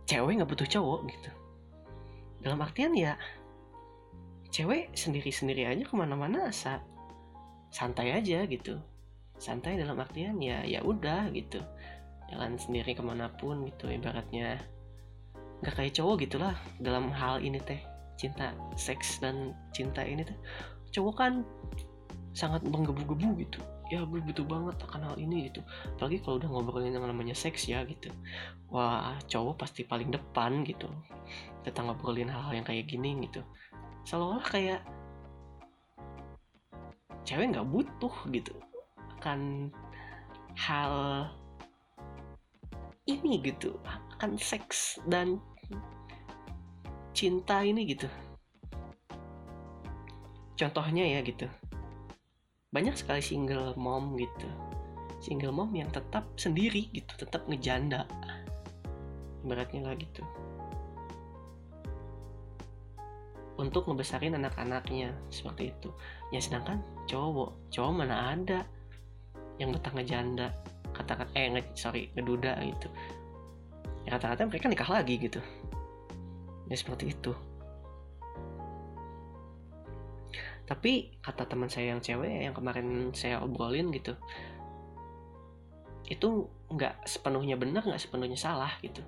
Cewek 0.09 0.41
nggak 0.41 0.49
butuh 0.49 0.67
cowok 0.67 0.99
gitu. 1.11 1.31
Dalam 2.41 2.59
artian 2.63 2.95
ya 2.95 3.13
cewek 4.49 4.95
sendiri-sendiri 4.97 5.69
aja 5.69 5.83
ke 5.85 5.93
mana-mana 5.93 6.49
saat 6.49 6.81
santai 7.69 8.15
aja 8.15 8.47
gitu. 8.49 8.79
Santai 9.37 9.77
dalam 9.77 9.99
artian 10.01 10.39
ya 10.41 10.65
ya 10.65 10.81
udah 10.81 11.29
gitu. 11.35 11.61
Jalan 12.29 12.57
sendiri 12.57 12.97
ke 12.97 13.03
mana 13.05 13.29
pun 13.37 13.67
gitu 13.69 13.91
ibaratnya. 13.91 14.57
Nggak 15.61 15.75
kayak 15.75 15.93
cowok 15.93 16.15
gitulah 16.25 16.55
dalam 16.81 17.11
hal 17.13 17.43
ini 17.43 17.59
teh 17.61 17.79
cinta 18.19 18.51
seks 18.75 19.23
dan 19.23 19.55
cinta 19.71 20.03
ini 20.03 20.27
tuh 20.27 20.35
cowok 20.91 21.15
kan 21.15 21.33
sangat 22.35 22.59
menggebu-gebu 22.67 23.39
gitu 23.47 23.63
ya 23.89 24.05
gue 24.05 24.21
butuh 24.21 24.45
banget 24.45 24.77
akan 24.85 25.01
hal 25.01 25.15
ini 25.17 25.49
gitu. 25.49 25.65
Apalagi 25.97 26.21
kalau 26.21 26.37
udah 26.37 26.49
ngobrolin 26.49 26.93
yang 26.93 27.09
namanya 27.09 27.33
seks 27.33 27.65
ya 27.65 27.81
gitu. 27.89 28.13
Wah 28.69 29.17
cowok 29.25 29.65
pasti 29.65 29.81
paling 29.81 30.13
depan 30.13 30.61
gitu. 30.63 30.85
Kita 31.65 31.81
ngobrolin 31.81 32.29
hal-hal 32.29 32.61
yang 32.61 32.65
kayak 32.65 32.85
gini 32.85 33.25
gitu. 33.25 33.41
Seolah-olah 34.05 34.45
kayak 34.45 34.81
cewek 37.25 37.49
nggak 37.49 37.67
butuh 37.67 38.13
gitu 38.29 38.53
akan 39.19 39.73
hal 40.53 40.93
ini 43.09 43.41
gitu. 43.41 43.73
Akan 44.15 44.37
seks 44.37 45.01
dan 45.09 45.41
cinta 47.17 47.65
ini 47.65 47.89
gitu. 47.89 48.05
Contohnya 50.53 51.09
ya 51.09 51.25
gitu 51.25 51.49
banyak 52.69 52.93
sekali 52.93 53.21
single 53.21 53.73
mom 53.73 54.13
gitu. 54.17 54.45
Single 55.19 55.51
mom 55.51 55.73
yang 55.73 55.89
tetap 55.89 56.29
sendiri 56.37 56.85
gitu 56.93 57.09
tetap 57.17 57.49
ngejanda. 57.49 58.05
Beratnya 59.41 59.89
lah 59.89 59.97
gitu. 59.97 60.21
Untuk 63.59 63.89
ngebesarin 63.89 64.37
anak-anaknya 64.37 65.11
seperti 65.33 65.73
itu. 65.73 65.89
Ya 66.31 66.39
sedangkan 66.39 66.79
cowok 67.09 67.73
cowok 67.73 67.91
mana 67.91 68.37
ada 68.37 68.63
yang 69.59 69.75
betah 69.75 69.91
ngejanda 69.91 70.55
katakan 70.95 71.27
eh 71.35 71.51
nge, 71.51 71.63
sorry 71.75 72.13
ngeduda 72.15 72.55
gitu. 72.63 72.87
Ya 74.07 74.15
kata-kata 74.15 74.47
mereka 74.47 74.69
nikah 74.69 74.89
lagi 74.93 75.17
gitu. 75.19 75.41
Ya 76.69 76.77
seperti 76.77 77.17
itu 77.17 77.33
tapi 80.69 81.17
kata 81.25 81.49
teman 81.49 81.65
saya 81.65 81.97
yang 81.97 82.01
cewek 82.05 82.45
yang 82.45 82.53
kemarin 82.53 83.09
saya 83.17 83.41
obrolin 83.41 83.89
gitu 83.89 84.13
itu 86.09 86.49
nggak 86.69 87.05
sepenuhnya 87.05 87.57
benar 87.57 87.85
nggak 87.85 88.01
sepenuhnya 88.01 88.37
salah 88.37 88.73
gitu. 88.81 89.05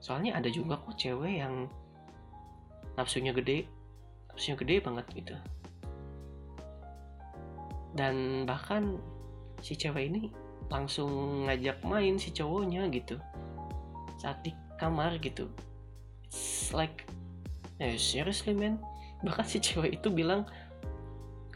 Soalnya 0.00 0.36
ada 0.36 0.52
juga 0.52 0.76
kok 0.76 0.96
cewek 1.00 1.40
yang 1.40 1.68
nafsunya 2.96 3.32
gede 3.32 3.64
nafsunya 4.28 4.56
gede 4.60 4.76
banget 4.84 5.06
gitu. 5.16 5.34
Dan 7.96 8.44
bahkan 8.44 9.00
si 9.64 9.72
cewek 9.76 10.12
ini 10.12 10.28
langsung 10.68 11.44
ngajak 11.48 11.80
main 11.88 12.20
si 12.20 12.28
cowoknya 12.36 12.92
gitu 12.92 13.16
saat 14.20 14.44
di 14.44 14.52
kamar 14.76 15.16
gitu. 15.24 15.48
It's 16.28 16.72
like 16.76 17.08
eh 17.80 17.96
seriously 17.96 18.52
man? 18.52 18.76
Bahkan 19.24 19.48
si 19.48 19.56
cewek 19.56 20.04
itu 20.04 20.12
bilang 20.12 20.44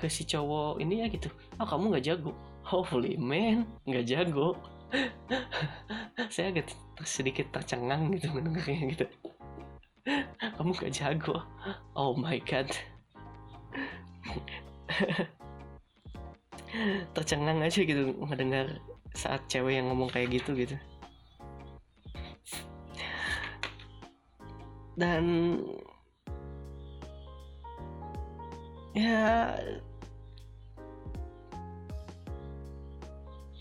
ke 0.01 0.09
si 0.09 0.25
cowok 0.25 0.81
ini 0.81 1.05
ya 1.05 1.07
gitu. 1.13 1.29
Oh 1.61 1.69
kamu 1.69 1.93
nggak 1.93 2.07
jago. 2.09 2.33
Holy 2.65 3.21
man 3.21 3.69
nggak 3.85 4.09
jago. 4.09 4.57
Saya 6.35 6.51
agak 6.57 6.73
sedikit 7.05 7.47
tercengang 7.55 8.11
gitu 8.17 8.33
mendengarnya 8.35 8.97
gitu. 8.97 9.07
Kamu 10.57 10.73
gak 10.77 10.93
jago. 10.93 11.43
Oh 11.95 12.15
my 12.17 12.39
god. 12.43 12.69
Tercengang 17.15 17.61
aja 17.65 17.81
gitu 17.83 18.15
mendengar 18.23 18.79
saat 19.15 19.43
cewek 19.51 19.75
yang 19.79 19.91
ngomong 19.91 20.11
kayak 20.11 20.31
gitu 20.39 20.55
gitu. 20.55 20.77
Dan 24.95 25.57
ya 28.93 29.57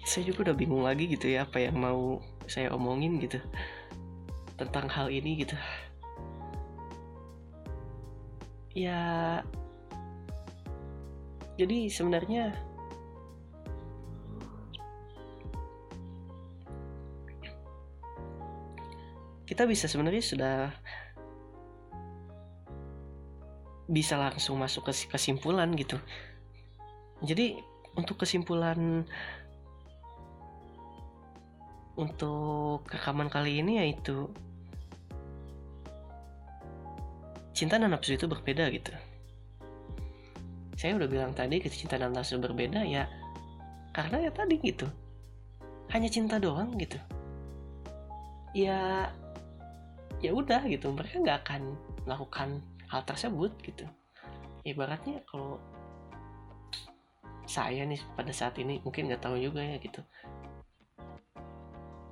saya 0.10 0.26
juga 0.26 0.50
udah 0.50 0.58
bingung 0.58 0.82
lagi 0.82 1.06
gitu 1.06 1.30
ya 1.30 1.46
apa 1.46 1.62
yang 1.62 1.78
mau 1.78 2.18
saya 2.50 2.74
omongin 2.74 3.22
gitu 3.22 3.38
tentang 4.58 4.90
hal 4.90 5.14
ini 5.14 5.46
gitu. 5.46 5.54
Ya 8.74 9.46
jadi 11.62 11.94
sebenarnya 11.94 12.58
kita 19.46 19.70
bisa 19.70 19.86
sebenarnya 19.86 20.26
sudah 20.26 20.58
bisa 23.86 24.18
langsung 24.18 24.58
masuk 24.58 24.90
ke 24.90 25.06
kesimpulan 25.06 25.70
gitu. 25.78 26.02
Jadi 27.22 27.62
untuk 27.94 28.22
kesimpulan 28.22 29.06
untuk 32.00 32.88
rekaman 32.88 33.28
kali 33.28 33.60
ini 33.60 33.84
yaitu 33.84 34.32
cinta 37.52 37.76
dan 37.76 37.92
nafsu 37.92 38.16
itu 38.16 38.24
berbeda 38.24 38.72
gitu. 38.72 38.96
Saya 40.80 40.96
udah 40.96 41.12
bilang 41.12 41.36
tadi 41.36 41.60
cinta 41.68 42.00
dan 42.00 42.16
nafsu 42.16 42.40
berbeda 42.40 42.88
ya 42.88 43.04
karena 43.92 44.24
ya 44.24 44.32
tadi 44.32 44.56
gitu. 44.64 44.88
Hanya 45.92 46.08
cinta 46.08 46.40
doang 46.40 46.72
gitu. 46.80 46.96
Ya 48.56 49.12
ya 50.24 50.32
udah 50.32 50.64
gitu. 50.72 50.88
Mereka 50.96 51.20
nggak 51.20 51.40
akan 51.44 51.76
melakukan 52.08 52.64
hal 52.88 53.04
tersebut 53.04 53.52
gitu. 53.60 53.84
Ibaratnya 54.64 55.20
kalau 55.28 55.60
saya 57.50 57.84
nih 57.84 58.00
pada 58.14 58.30
saat 58.30 58.56
ini 58.62 58.80
mungkin 58.86 59.10
nggak 59.10 59.26
tahu 59.26 59.42
juga 59.42 59.66
ya 59.66 59.82
gitu 59.82 60.06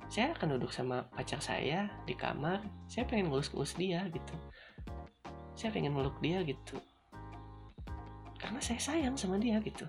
saya 0.08 0.32
akan 0.32 0.56
duduk 0.56 0.72
sama 0.72 1.04
pacar 1.12 1.36
saya 1.44 1.92
di 2.08 2.16
kamar. 2.16 2.64
Saya 2.88 3.04
pengen 3.04 3.28
ngelus-ngelus 3.28 3.76
dia 3.76 4.08
gitu. 4.08 4.34
Saya 5.52 5.68
pengen 5.68 5.92
meluk 5.92 6.16
dia 6.24 6.40
gitu. 6.48 6.80
Karena 8.40 8.56
saya 8.64 8.80
sayang 8.80 9.20
sama 9.20 9.36
dia 9.36 9.60
gitu. 9.60 9.84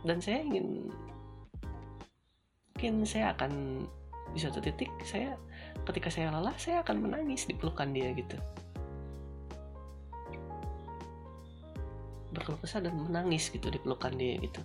Dan 0.00 0.16
saya 0.20 0.40
ingin 0.40 0.88
mungkin 2.72 3.04
saya 3.04 3.36
akan 3.36 3.84
di 4.32 4.38
suatu 4.40 4.58
titik 4.64 4.90
saya 5.04 5.36
ketika 5.84 6.08
saya 6.08 6.32
lelah 6.32 6.56
saya 6.56 6.80
akan 6.80 7.04
menangis 7.04 7.44
di 7.44 7.52
pelukan 7.52 7.92
dia 7.92 8.16
gitu. 8.16 8.40
Berkeluh 12.32 12.64
dan 12.64 12.96
menangis 12.96 13.52
gitu 13.52 13.68
di 13.68 13.78
pelukan 13.78 14.10
dia 14.16 14.40
gitu 14.40 14.64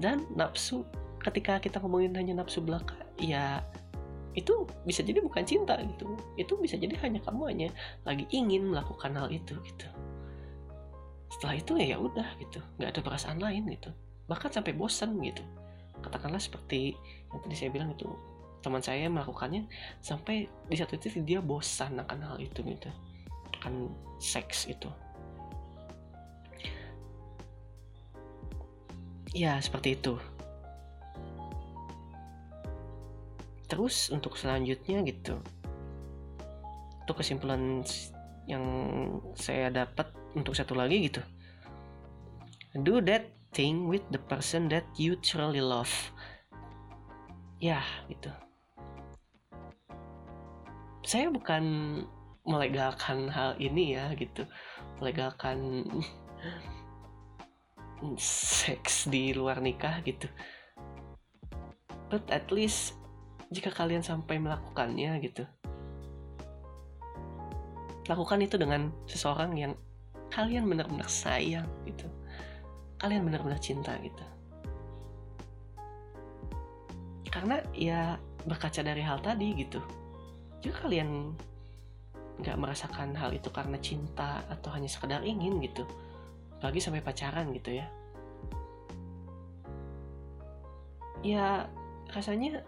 dan 0.00 0.24
nafsu 0.32 0.86
ketika 1.22 1.58
kita 1.62 1.78
ngomongin 1.78 2.14
hanya 2.16 2.42
nafsu 2.42 2.64
belaka 2.64 2.96
ya 3.20 3.62
itu 4.32 4.64
bisa 4.88 5.04
jadi 5.04 5.20
bukan 5.20 5.44
cinta 5.44 5.76
gitu. 5.76 6.16
Itu 6.40 6.56
bisa 6.56 6.80
jadi 6.80 6.96
hanya 7.04 7.20
kamu 7.20 7.52
hanya 7.52 7.68
lagi 8.08 8.24
ingin 8.32 8.72
melakukan 8.72 9.12
hal 9.12 9.28
itu 9.28 9.52
gitu. 9.60 9.88
Setelah 11.36 11.54
itu 11.60 11.72
ya 11.76 11.96
ya 11.96 11.98
udah 12.00 12.28
gitu. 12.40 12.60
Nggak 12.80 12.96
ada 12.96 13.00
perasaan 13.04 13.38
lain 13.40 13.68
gitu. 13.68 13.92
Bahkan 14.28 14.50
sampai 14.56 14.72
bosan 14.72 15.20
gitu. 15.20 15.44
Katakanlah 16.00 16.40
seperti 16.40 16.96
yang 17.28 17.40
tadi 17.44 17.54
saya 17.56 17.70
bilang 17.70 17.92
itu 17.92 18.08
teman 18.62 18.80
saya 18.80 19.10
melakukannya 19.10 19.66
sampai 20.00 20.46
di 20.70 20.76
satu 20.78 20.96
titik 20.96 21.26
dia 21.26 21.44
bosan 21.44 22.00
akan 22.00 22.18
hal 22.24 22.36
itu 22.40 22.64
gitu. 22.64 22.88
Akan 23.60 23.92
seks 24.16 24.64
itu 24.64 24.88
ya 29.32 29.56
seperti 29.60 29.96
itu. 29.96 30.20
Terus 33.68 34.12
untuk 34.12 34.36
selanjutnya 34.36 35.00
gitu. 35.08 35.40
Untuk 37.02 37.24
kesimpulan 37.24 37.80
yang 38.44 38.64
saya 39.32 39.72
dapat 39.72 40.12
untuk 40.36 40.52
satu 40.52 40.76
lagi 40.76 41.08
gitu. 41.08 41.24
Do 42.76 43.00
that 43.04 43.32
thing 43.56 43.88
with 43.88 44.04
the 44.12 44.20
person 44.20 44.68
that 44.68 44.84
you 45.00 45.16
truly 45.20 45.64
love. 45.64 45.92
Ya 47.64 47.80
gitu. 48.12 48.28
Saya 51.02 51.32
bukan 51.32 51.64
melegalkan 52.44 53.32
hal 53.32 53.56
ini 53.56 53.96
ya 53.96 54.12
gitu. 54.20 54.44
Melegalkan 55.00 55.88
seks 58.18 59.06
di 59.06 59.32
luar 59.32 59.62
nikah 59.62 60.02
gitu. 60.02 60.26
But 62.10 62.28
at 62.28 62.50
least 62.52 62.98
jika 63.52 63.72
kalian 63.72 64.04
sampai 64.04 64.40
melakukannya 64.40 65.12
gitu 65.24 65.44
lakukan 68.10 68.42
itu 68.42 68.58
dengan 68.58 68.90
seseorang 69.06 69.54
yang 69.54 69.72
kalian 70.32 70.66
benar-benar 70.66 71.06
sayang 71.06 71.68
gitu. 71.86 72.08
Kalian 72.98 73.26
benar-benar 73.26 73.60
cinta 73.62 73.94
gitu. 74.02 74.24
Karena 77.30 77.62
ya 77.74 78.18
berkaca 78.42 78.82
dari 78.82 79.02
hal 79.04 79.22
tadi 79.22 79.54
gitu. 79.54 79.78
Jika 80.62 80.88
kalian 80.88 81.34
nggak 82.42 82.58
merasakan 82.58 83.14
hal 83.14 83.30
itu 83.30 83.52
karena 83.54 83.78
cinta 83.78 84.42
atau 84.50 84.72
hanya 84.74 84.88
sekedar 84.90 85.22
ingin 85.22 85.62
gitu 85.62 85.86
bagi 86.62 86.78
sampai 86.78 87.02
pacaran 87.02 87.50
gitu 87.50 87.74
ya. 87.74 87.86
Ya 91.26 91.66
rasanya 92.14 92.62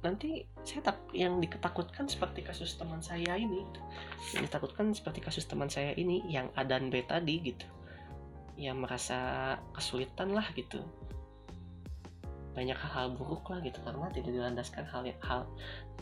nanti 0.00 0.48
saya 0.64 0.92
tak 0.92 1.00
yang 1.16 1.40
diketakutkan 1.40 2.08
seperti 2.08 2.44
kasus 2.44 2.76
teman 2.76 3.00
saya 3.00 3.36
ini 3.36 3.64
gitu. 3.64 3.80
yang 4.36 4.42
ditakutkan 4.48 4.92
seperti 4.92 5.20
kasus 5.20 5.44
teman 5.44 5.68
saya 5.68 5.92
ini 5.96 6.24
yang 6.28 6.48
A 6.56 6.64
dan 6.64 6.88
B 6.88 7.04
tadi 7.04 7.44
gitu. 7.44 7.68
Yang 8.56 8.88
merasa 8.88 9.18
kesulitan 9.76 10.32
lah 10.32 10.48
gitu. 10.56 10.80
Banyak 12.56 12.76
hal-hal 12.76 13.12
buruk 13.16 13.52
lah 13.52 13.60
gitu 13.60 13.80
karena 13.84 14.08
tidak 14.12 14.32
dilandaskan 14.32 14.84
hal 14.88 15.02
hal 15.20 15.40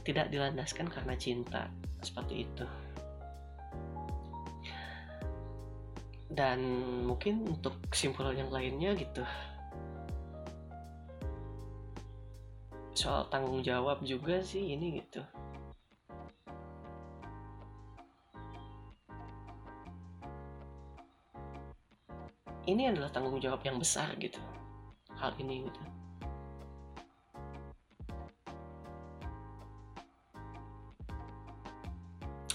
tidak 0.06 0.30
dilandaskan 0.30 0.86
karena 0.86 1.14
cinta. 1.18 1.66
Seperti 2.02 2.46
itu 2.46 2.66
dan 6.32 6.58
mungkin 7.04 7.44
untuk 7.44 7.76
kesimpulan 7.92 8.32
yang 8.32 8.48
lainnya 8.48 8.96
gitu. 8.96 9.20
Soal 12.96 13.28
tanggung 13.28 13.60
jawab 13.60 14.00
juga 14.00 14.40
sih 14.40 14.72
ini 14.72 15.00
gitu. 15.00 15.20
Ini 22.62 22.94
adalah 22.94 23.10
tanggung 23.10 23.42
jawab 23.42 23.60
yang 23.66 23.76
besar 23.76 24.14
gitu. 24.16 24.38
Hal 25.18 25.36
ini 25.36 25.68
gitu. 25.68 25.82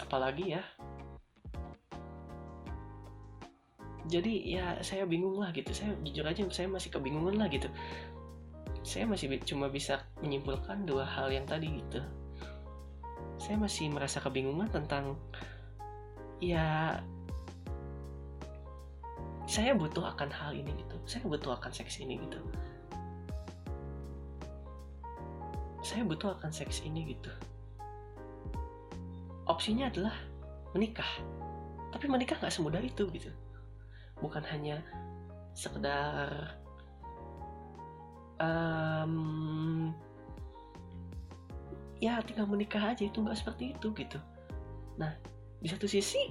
Apalagi 0.02 0.56
ya 0.56 0.64
jadi 4.08 4.34
ya 4.48 4.66
saya 4.80 5.04
bingung 5.04 5.36
lah 5.36 5.52
gitu. 5.52 5.70
Saya 5.76 5.92
jujur 6.00 6.24
aja 6.24 6.42
saya 6.50 6.72
masih 6.72 6.90
kebingungan 6.90 7.36
lah 7.36 7.52
gitu. 7.52 7.68
Saya 8.88 9.04
masih 9.04 9.36
cuma 9.44 9.68
bisa 9.68 10.00
menyimpulkan 10.24 10.88
dua 10.88 11.04
hal 11.04 11.28
yang 11.28 11.44
tadi 11.44 11.84
gitu. 11.84 12.00
Saya 13.38 13.60
masih 13.60 13.92
merasa 13.92 14.24
kebingungan 14.24 14.72
tentang 14.72 15.20
ya 16.40 16.98
saya 19.48 19.76
butuh 19.76 20.04
akan 20.16 20.32
hal 20.32 20.56
ini 20.56 20.72
gitu. 20.72 20.96
Saya 21.04 21.24
butuh 21.28 21.56
akan 21.60 21.72
seks 21.72 22.00
ini 22.00 22.16
gitu. 22.20 22.40
Saya 25.84 26.04
butuh 26.08 26.36
akan 26.40 26.52
seks 26.52 26.84
ini 26.84 27.12
gitu. 27.12 27.32
Opsinya 29.48 29.88
adalah 29.88 30.16
menikah. 30.76 31.08
Tapi 31.92 32.12
menikah 32.12 32.36
nggak 32.40 32.52
semudah 32.52 32.84
itu 32.84 33.08
gitu 33.12 33.32
bukan 34.22 34.42
hanya 34.50 34.82
sekedar 35.54 36.58
um, 38.42 39.94
ya 41.98 42.22
tinggal 42.22 42.46
menikah 42.46 42.94
aja 42.94 43.10
itu 43.10 43.18
nggak 43.22 43.38
seperti 43.38 43.74
itu 43.74 43.90
gitu. 43.98 44.20
Nah 45.02 45.14
di 45.58 45.68
satu 45.70 45.90
sisi 45.90 46.22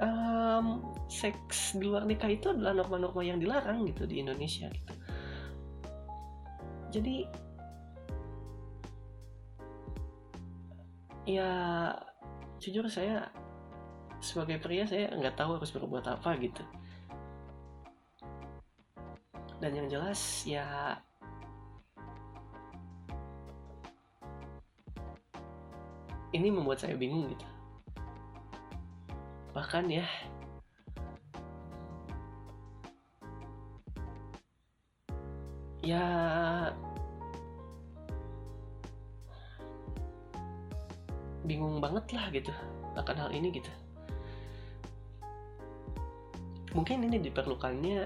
um, 0.00 0.92
seks 1.08 1.76
di 1.76 1.88
luar 1.88 2.04
nikah 2.04 2.28
itu 2.28 2.52
adalah 2.52 2.76
norma-norma 2.76 3.24
yang 3.24 3.40
dilarang 3.40 3.88
gitu 3.88 4.04
di 4.04 4.20
Indonesia 4.20 4.68
gitu. 4.68 4.94
Jadi 6.92 7.16
ya 11.26 11.50
jujur 12.62 12.86
saya 12.86 13.26
sebagai 14.26 14.58
pria 14.58 14.82
saya 14.82 15.06
nggak 15.14 15.38
tahu 15.38 15.62
harus 15.62 15.70
berbuat 15.70 16.02
apa 16.10 16.34
gitu. 16.42 16.62
Dan 19.62 19.72
yang 19.78 19.88
jelas 19.88 20.42
ya 20.42 20.98
ini 26.34 26.50
membuat 26.50 26.82
saya 26.82 26.98
bingung 26.98 27.30
gitu. 27.30 27.46
Bahkan 29.54 29.86
ya 29.88 30.04
ya 35.86 36.02
bingung 41.46 41.78
banget 41.78 42.10
lah 42.10 42.26
gitu 42.34 42.50
akan 42.98 43.16
hal 43.22 43.30
ini 43.30 43.54
gitu 43.54 43.70
mungkin 46.76 47.08
ini 47.08 47.16
diperlukannya 47.24 48.04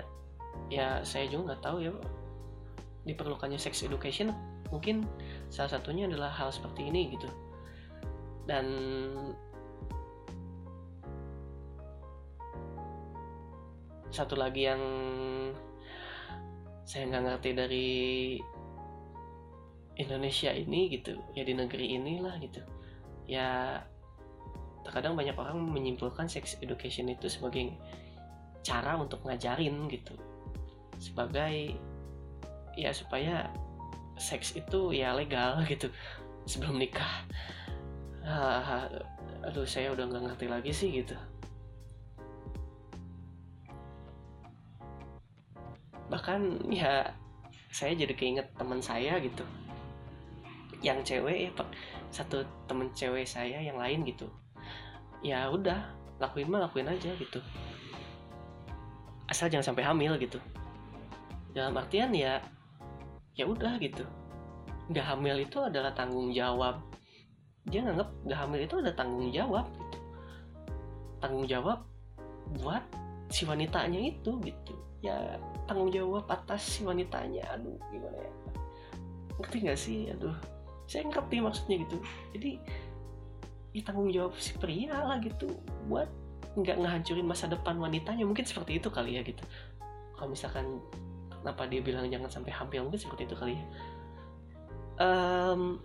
ya 0.70 1.02
saya 1.02 1.26
juga 1.26 1.52
nggak 1.52 1.62
tahu 1.66 1.78
ya 1.82 1.92
diperlukannya 3.02 3.58
sex 3.58 3.82
education 3.82 4.30
mungkin 4.70 5.02
salah 5.50 5.74
satunya 5.74 6.06
adalah 6.06 6.30
hal 6.30 6.54
seperti 6.54 6.86
ini 6.86 7.18
gitu. 7.18 7.26
Dan 8.46 8.66
satu 14.14 14.38
lagi 14.38 14.66
yang 14.70 14.82
saya 16.86 17.06
nggak 17.10 17.24
ngerti 17.26 17.50
dari 17.54 17.90
Indonesia 19.98 20.50
ini 20.50 20.90
gitu 20.90 21.18
ya 21.34 21.42
di 21.42 21.54
negeri 21.54 21.98
inilah 21.98 22.38
gitu. 22.38 22.62
Ya 23.26 23.82
terkadang 24.86 25.18
banyak 25.18 25.34
orang 25.34 25.60
menyimpulkan 25.60 26.26
sex 26.30 26.58
education 26.62 27.10
itu 27.10 27.26
sebagai 27.26 27.74
cara 28.60 28.96
untuk 28.96 29.24
ngajarin 29.24 29.88
gitu. 29.88 30.14
Sebagai 31.00 31.76
ya 32.76 32.92
supaya 32.92 33.48
seks 34.20 34.54
itu 34.54 34.92
ya 34.92 35.16
legal 35.16 35.60
gitu 35.72 35.88
sebelum 36.44 36.76
nikah. 36.76 37.24
Ah, 38.20 38.86
aduh 39.40 39.64
saya 39.64 39.90
udah 39.96 40.04
nggak 40.06 40.24
ngerti 40.28 40.46
lagi 40.46 40.72
sih 40.72 40.88
gitu. 40.92 41.16
Bahkan 46.10 46.68
ya 46.68 47.06
saya 47.70 47.94
jadi 47.94 48.12
keinget 48.12 48.50
teman 48.58 48.82
saya 48.82 49.16
gitu. 49.22 49.46
Yang 50.84 51.16
cewek 51.16 51.36
ya 51.48 51.50
satu 52.10 52.42
temen 52.66 52.90
cewek 52.92 53.24
saya 53.24 53.62
yang 53.62 53.78
lain 53.78 54.04
gitu. 54.04 54.28
Ya 55.24 55.48
udah 55.48 55.80
lakuin 56.20 56.52
mah 56.52 56.68
lakuin 56.68 56.88
aja 56.88 57.16
gitu 57.16 57.40
asal 59.30 59.46
jangan 59.46 59.72
sampai 59.72 59.86
hamil 59.86 60.18
gitu. 60.18 60.42
Dalam 61.54 61.78
artian 61.78 62.10
ya 62.10 62.42
ya 63.38 63.46
udah 63.46 63.78
gitu. 63.78 64.02
Nggak 64.90 65.06
hamil 65.06 65.46
itu 65.46 65.58
adalah 65.62 65.94
tanggung 65.94 66.34
jawab. 66.34 66.82
Dia 67.70 67.86
nganggap 67.86 68.10
nggak 68.26 68.40
hamil 68.42 68.60
itu 68.66 68.74
ada 68.82 68.92
tanggung 68.92 69.30
jawab 69.30 69.70
gitu. 69.70 69.98
Tanggung 71.22 71.46
jawab 71.46 71.78
buat 72.58 72.82
si 73.30 73.46
wanitanya 73.46 74.02
itu 74.02 74.34
gitu. 74.42 74.74
Ya 75.00 75.38
tanggung 75.70 75.94
jawab 75.94 76.26
atas 76.26 76.66
si 76.66 76.82
wanitanya. 76.82 77.46
Aduh 77.54 77.78
gimana 77.94 78.18
ya? 78.18 78.32
Ngerti 79.38 79.56
nggak 79.62 79.78
sih? 79.78 80.10
Aduh 80.10 80.34
saya 80.90 81.06
ngerti 81.06 81.38
maksudnya 81.38 81.76
gitu. 81.86 81.96
Jadi 82.34 82.50
ya 83.70 83.82
tanggung 83.86 84.10
jawab 84.10 84.34
si 84.42 84.58
pria 84.58 84.98
lah 85.06 85.22
gitu 85.22 85.46
buat 85.86 86.10
nggak 86.58 86.76
ngehancurin 86.82 87.26
masa 87.26 87.46
depan 87.46 87.78
wanitanya 87.78 88.26
mungkin 88.26 88.42
seperti 88.42 88.82
itu 88.82 88.90
kali 88.90 89.18
ya 89.18 89.22
gitu. 89.22 89.42
Kalau 90.18 90.28
misalkan 90.30 90.82
kenapa 91.30 91.64
dia 91.70 91.80
bilang 91.80 92.10
jangan 92.10 92.28
sampai 92.28 92.52
hamil 92.52 92.90
mungkin 92.90 93.00
seperti 93.00 93.22
itu 93.30 93.36
kali 93.38 93.54
ya. 93.54 93.64
Um, 95.00 95.80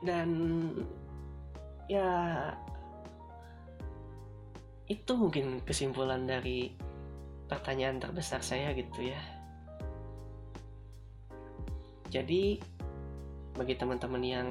dan 0.00 0.30
ya 1.90 2.08
itu 4.88 5.12
mungkin 5.12 5.60
kesimpulan 5.62 6.24
dari 6.24 6.72
pertanyaan 7.50 8.00
terbesar 8.00 8.40
saya 8.40 8.72
gitu 8.72 9.10
ya. 9.10 9.20
Jadi 12.10 12.58
bagi 13.60 13.76
teman-teman 13.76 14.24
yang 14.24 14.48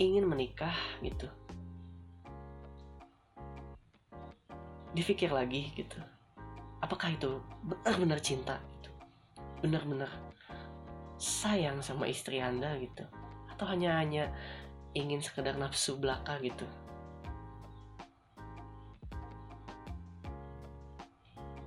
ingin 0.00 0.24
menikah 0.24 0.72
gitu. 1.04 1.28
Dipikir 4.96 5.28
lagi 5.28 5.68
gitu. 5.76 6.00
Apakah 6.80 7.12
itu 7.12 7.44
benar-benar 7.60 8.24
cinta 8.24 8.56
gitu? 8.80 8.88
Benar-benar 9.60 10.08
sayang 11.20 11.84
sama 11.84 12.08
istri 12.08 12.40
anda 12.40 12.72
gitu? 12.80 13.04
Atau 13.52 13.68
hanya 13.68 14.00
hanya 14.00 14.32
ingin 14.96 15.20
sekedar 15.20 15.60
nafsu 15.60 16.00
belaka 16.00 16.40
gitu? 16.40 16.64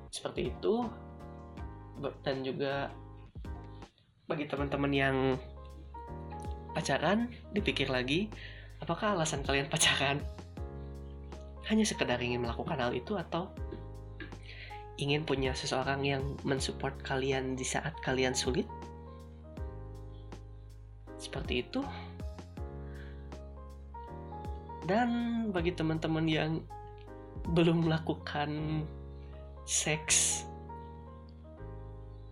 Seperti 0.10 0.50
itu. 0.50 0.90
Dan 2.26 2.42
juga 2.42 2.90
bagi 4.28 4.44
teman-teman 4.44 4.92
yang 4.92 5.18
pacaran 6.76 7.32
dipikir 7.56 7.88
lagi 7.88 8.28
apakah 8.84 9.16
alasan 9.16 9.42
kalian 9.42 9.72
pacaran 9.72 10.20
hanya 11.68 11.84
sekedar 11.88 12.20
ingin 12.20 12.44
melakukan 12.44 12.80
hal 12.80 12.92
itu 12.92 13.16
atau 13.16 13.52
ingin 14.98 15.24
punya 15.24 15.54
seseorang 15.54 16.02
yang 16.04 16.24
mensupport 16.42 16.94
kalian 17.06 17.54
di 17.54 17.64
saat 17.64 17.94
kalian 18.02 18.34
sulit? 18.34 18.66
Seperti 21.22 21.62
itu. 21.62 21.82
Dan 24.88 25.10
bagi 25.52 25.76
teman-teman 25.76 26.26
yang 26.26 26.52
belum 27.52 27.86
melakukan 27.86 28.84
seks, 29.68 30.48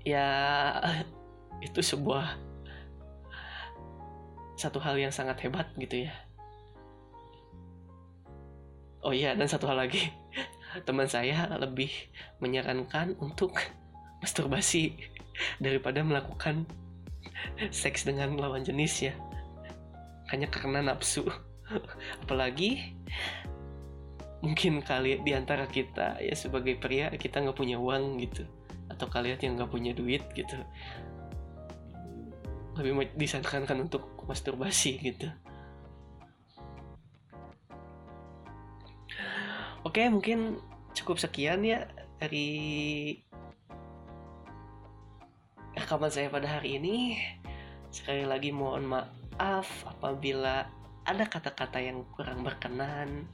ya 0.08 0.80
itu 1.64 1.80
sebuah 1.80 2.46
satu 4.56 4.80
hal 4.80 4.96
yang 4.96 5.12
sangat 5.12 5.44
hebat 5.44 5.68
gitu 5.76 6.08
ya. 6.08 6.14
Oh 9.06 9.14
iya 9.14 9.38
dan 9.38 9.46
satu 9.46 9.70
hal 9.70 9.78
lagi. 9.78 10.10
Teman 10.88 11.06
saya 11.06 11.46
lebih 11.60 11.92
menyarankan 12.42 13.20
untuk 13.22 13.54
masturbasi 14.24 14.96
daripada 15.60 16.02
melakukan 16.02 16.66
seks 17.70 18.08
dengan 18.08 18.40
lawan 18.40 18.64
jenis 18.66 19.12
ya. 19.12 19.14
Hanya 20.32 20.50
karena 20.50 20.82
nafsu. 20.82 21.28
Apalagi 22.26 22.96
mungkin 24.42 24.82
kali 24.82 25.22
di 25.26 25.34
antara 25.34 25.66
kita 25.66 26.22
ya 26.22 26.36
sebagai 26.38 26.78
pria 26.78 27.10
kita 27.14 27.44
nggak 27.44 27.60
punya 27.60 27.78
uang 27.78 28.24
gitu. 28.24 28.48
Atau 28.90 29.12
kalian 29.12 29.38
yang 29.44 29.54
nggak 29.60 29.70
punya 29.70 29.92
duit 29.92 30.24
gitu 30.34 30.58
lebih 32.76 33.16
disarankan 33.16 33.88
untuk 33.88 34.20
masturbasi 34.28 35.00
gitu. 35.00 35.32
Oke 39.86 40.12
mungkin 40.12 40.60
cukup 40.92 41.22
sekian 41.22 41.62
ya 41.64 41.88
dari 42.20 43.16
rekaman 45.78 46.12
saya 46.12 46.28
pada 46.28 46.60
hari 46.60 46.82
ini. 46.82 47.22
Sekali 47.94 48.28
lagi 48.28 48.52
mohon 48.52 48.92
maaf 48.92 49.68
apabila 49.88 50.68
ada 51.06 51.24
kata-kata 51.30 51.80
yang 51.80 52.02
kurang 52.12 52.42
berkenan 52.42 53.30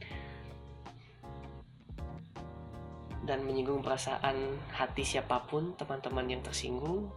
dan 3.23 3.47
menyinggung 3.47 3.79
perasaan 3.85 4.59
hati 4.73 5.05
siapa 5.05 5.45
pun 5.47 5.77
teman-teman 5.77 6.25
yang 6.27 6.41
tersinggung 6.43 7.07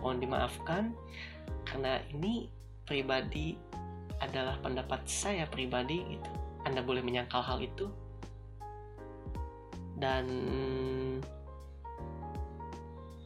mohon 0.00 0.18
dimaafkan 0.22 0.94
karena 1.68 2.00
ini 2.12 2.48
pribadi 2.88 3.54
adalah 4.18 4.58
pendapat 4.58 5.04
saya 5.06 5.46
pribadi 5.46 6.16
gitu 6.16 6.30
Anda 6.66 6.82
boleh 6.82 7.04
menyangkal 7.04 7.44
hal 7.44 7.62
itu 7.62 7.86
dan 9.98 10.26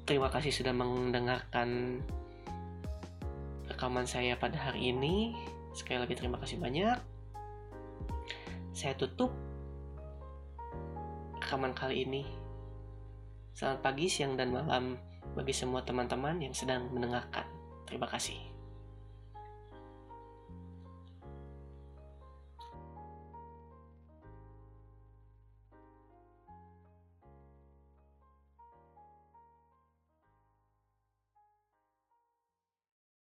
terima 0.05 0.28
kasih 0.28 0.51
sudah 0.51 0.74
mendengarkan 0.74 2.01
rekaman 3.70 4.05
saya 4.05 4.36
pada 4.36 4.59
hari 4.59 4.90
ini 4.93 5.32
sekali 5.72 6.03
lagi 6.03 6.14
terima 6.18 6.36
kasih 6.43 6.61
banyak 6.61 6.99
saya 8.72 8.97
tutup 8.97 9.30
rekaman 11.53 11.76
kali 11.76 12.09
ini. 12.09 12.24
Selamat 13.53 13.84
pagi, 13.84 14.09
siang, 14.09 14.40
dan 14.40 14.57
malam 14.57 14.97
bagi 15.36 15.53
semua 15.53 15.84
teman-teman 15.84 16.40
yang 16.40 16.57
sedang 16.57 16.88
mendengarkan. 16.88 17.45
Terima 17.93 18.09
kasih. 18.09 18.52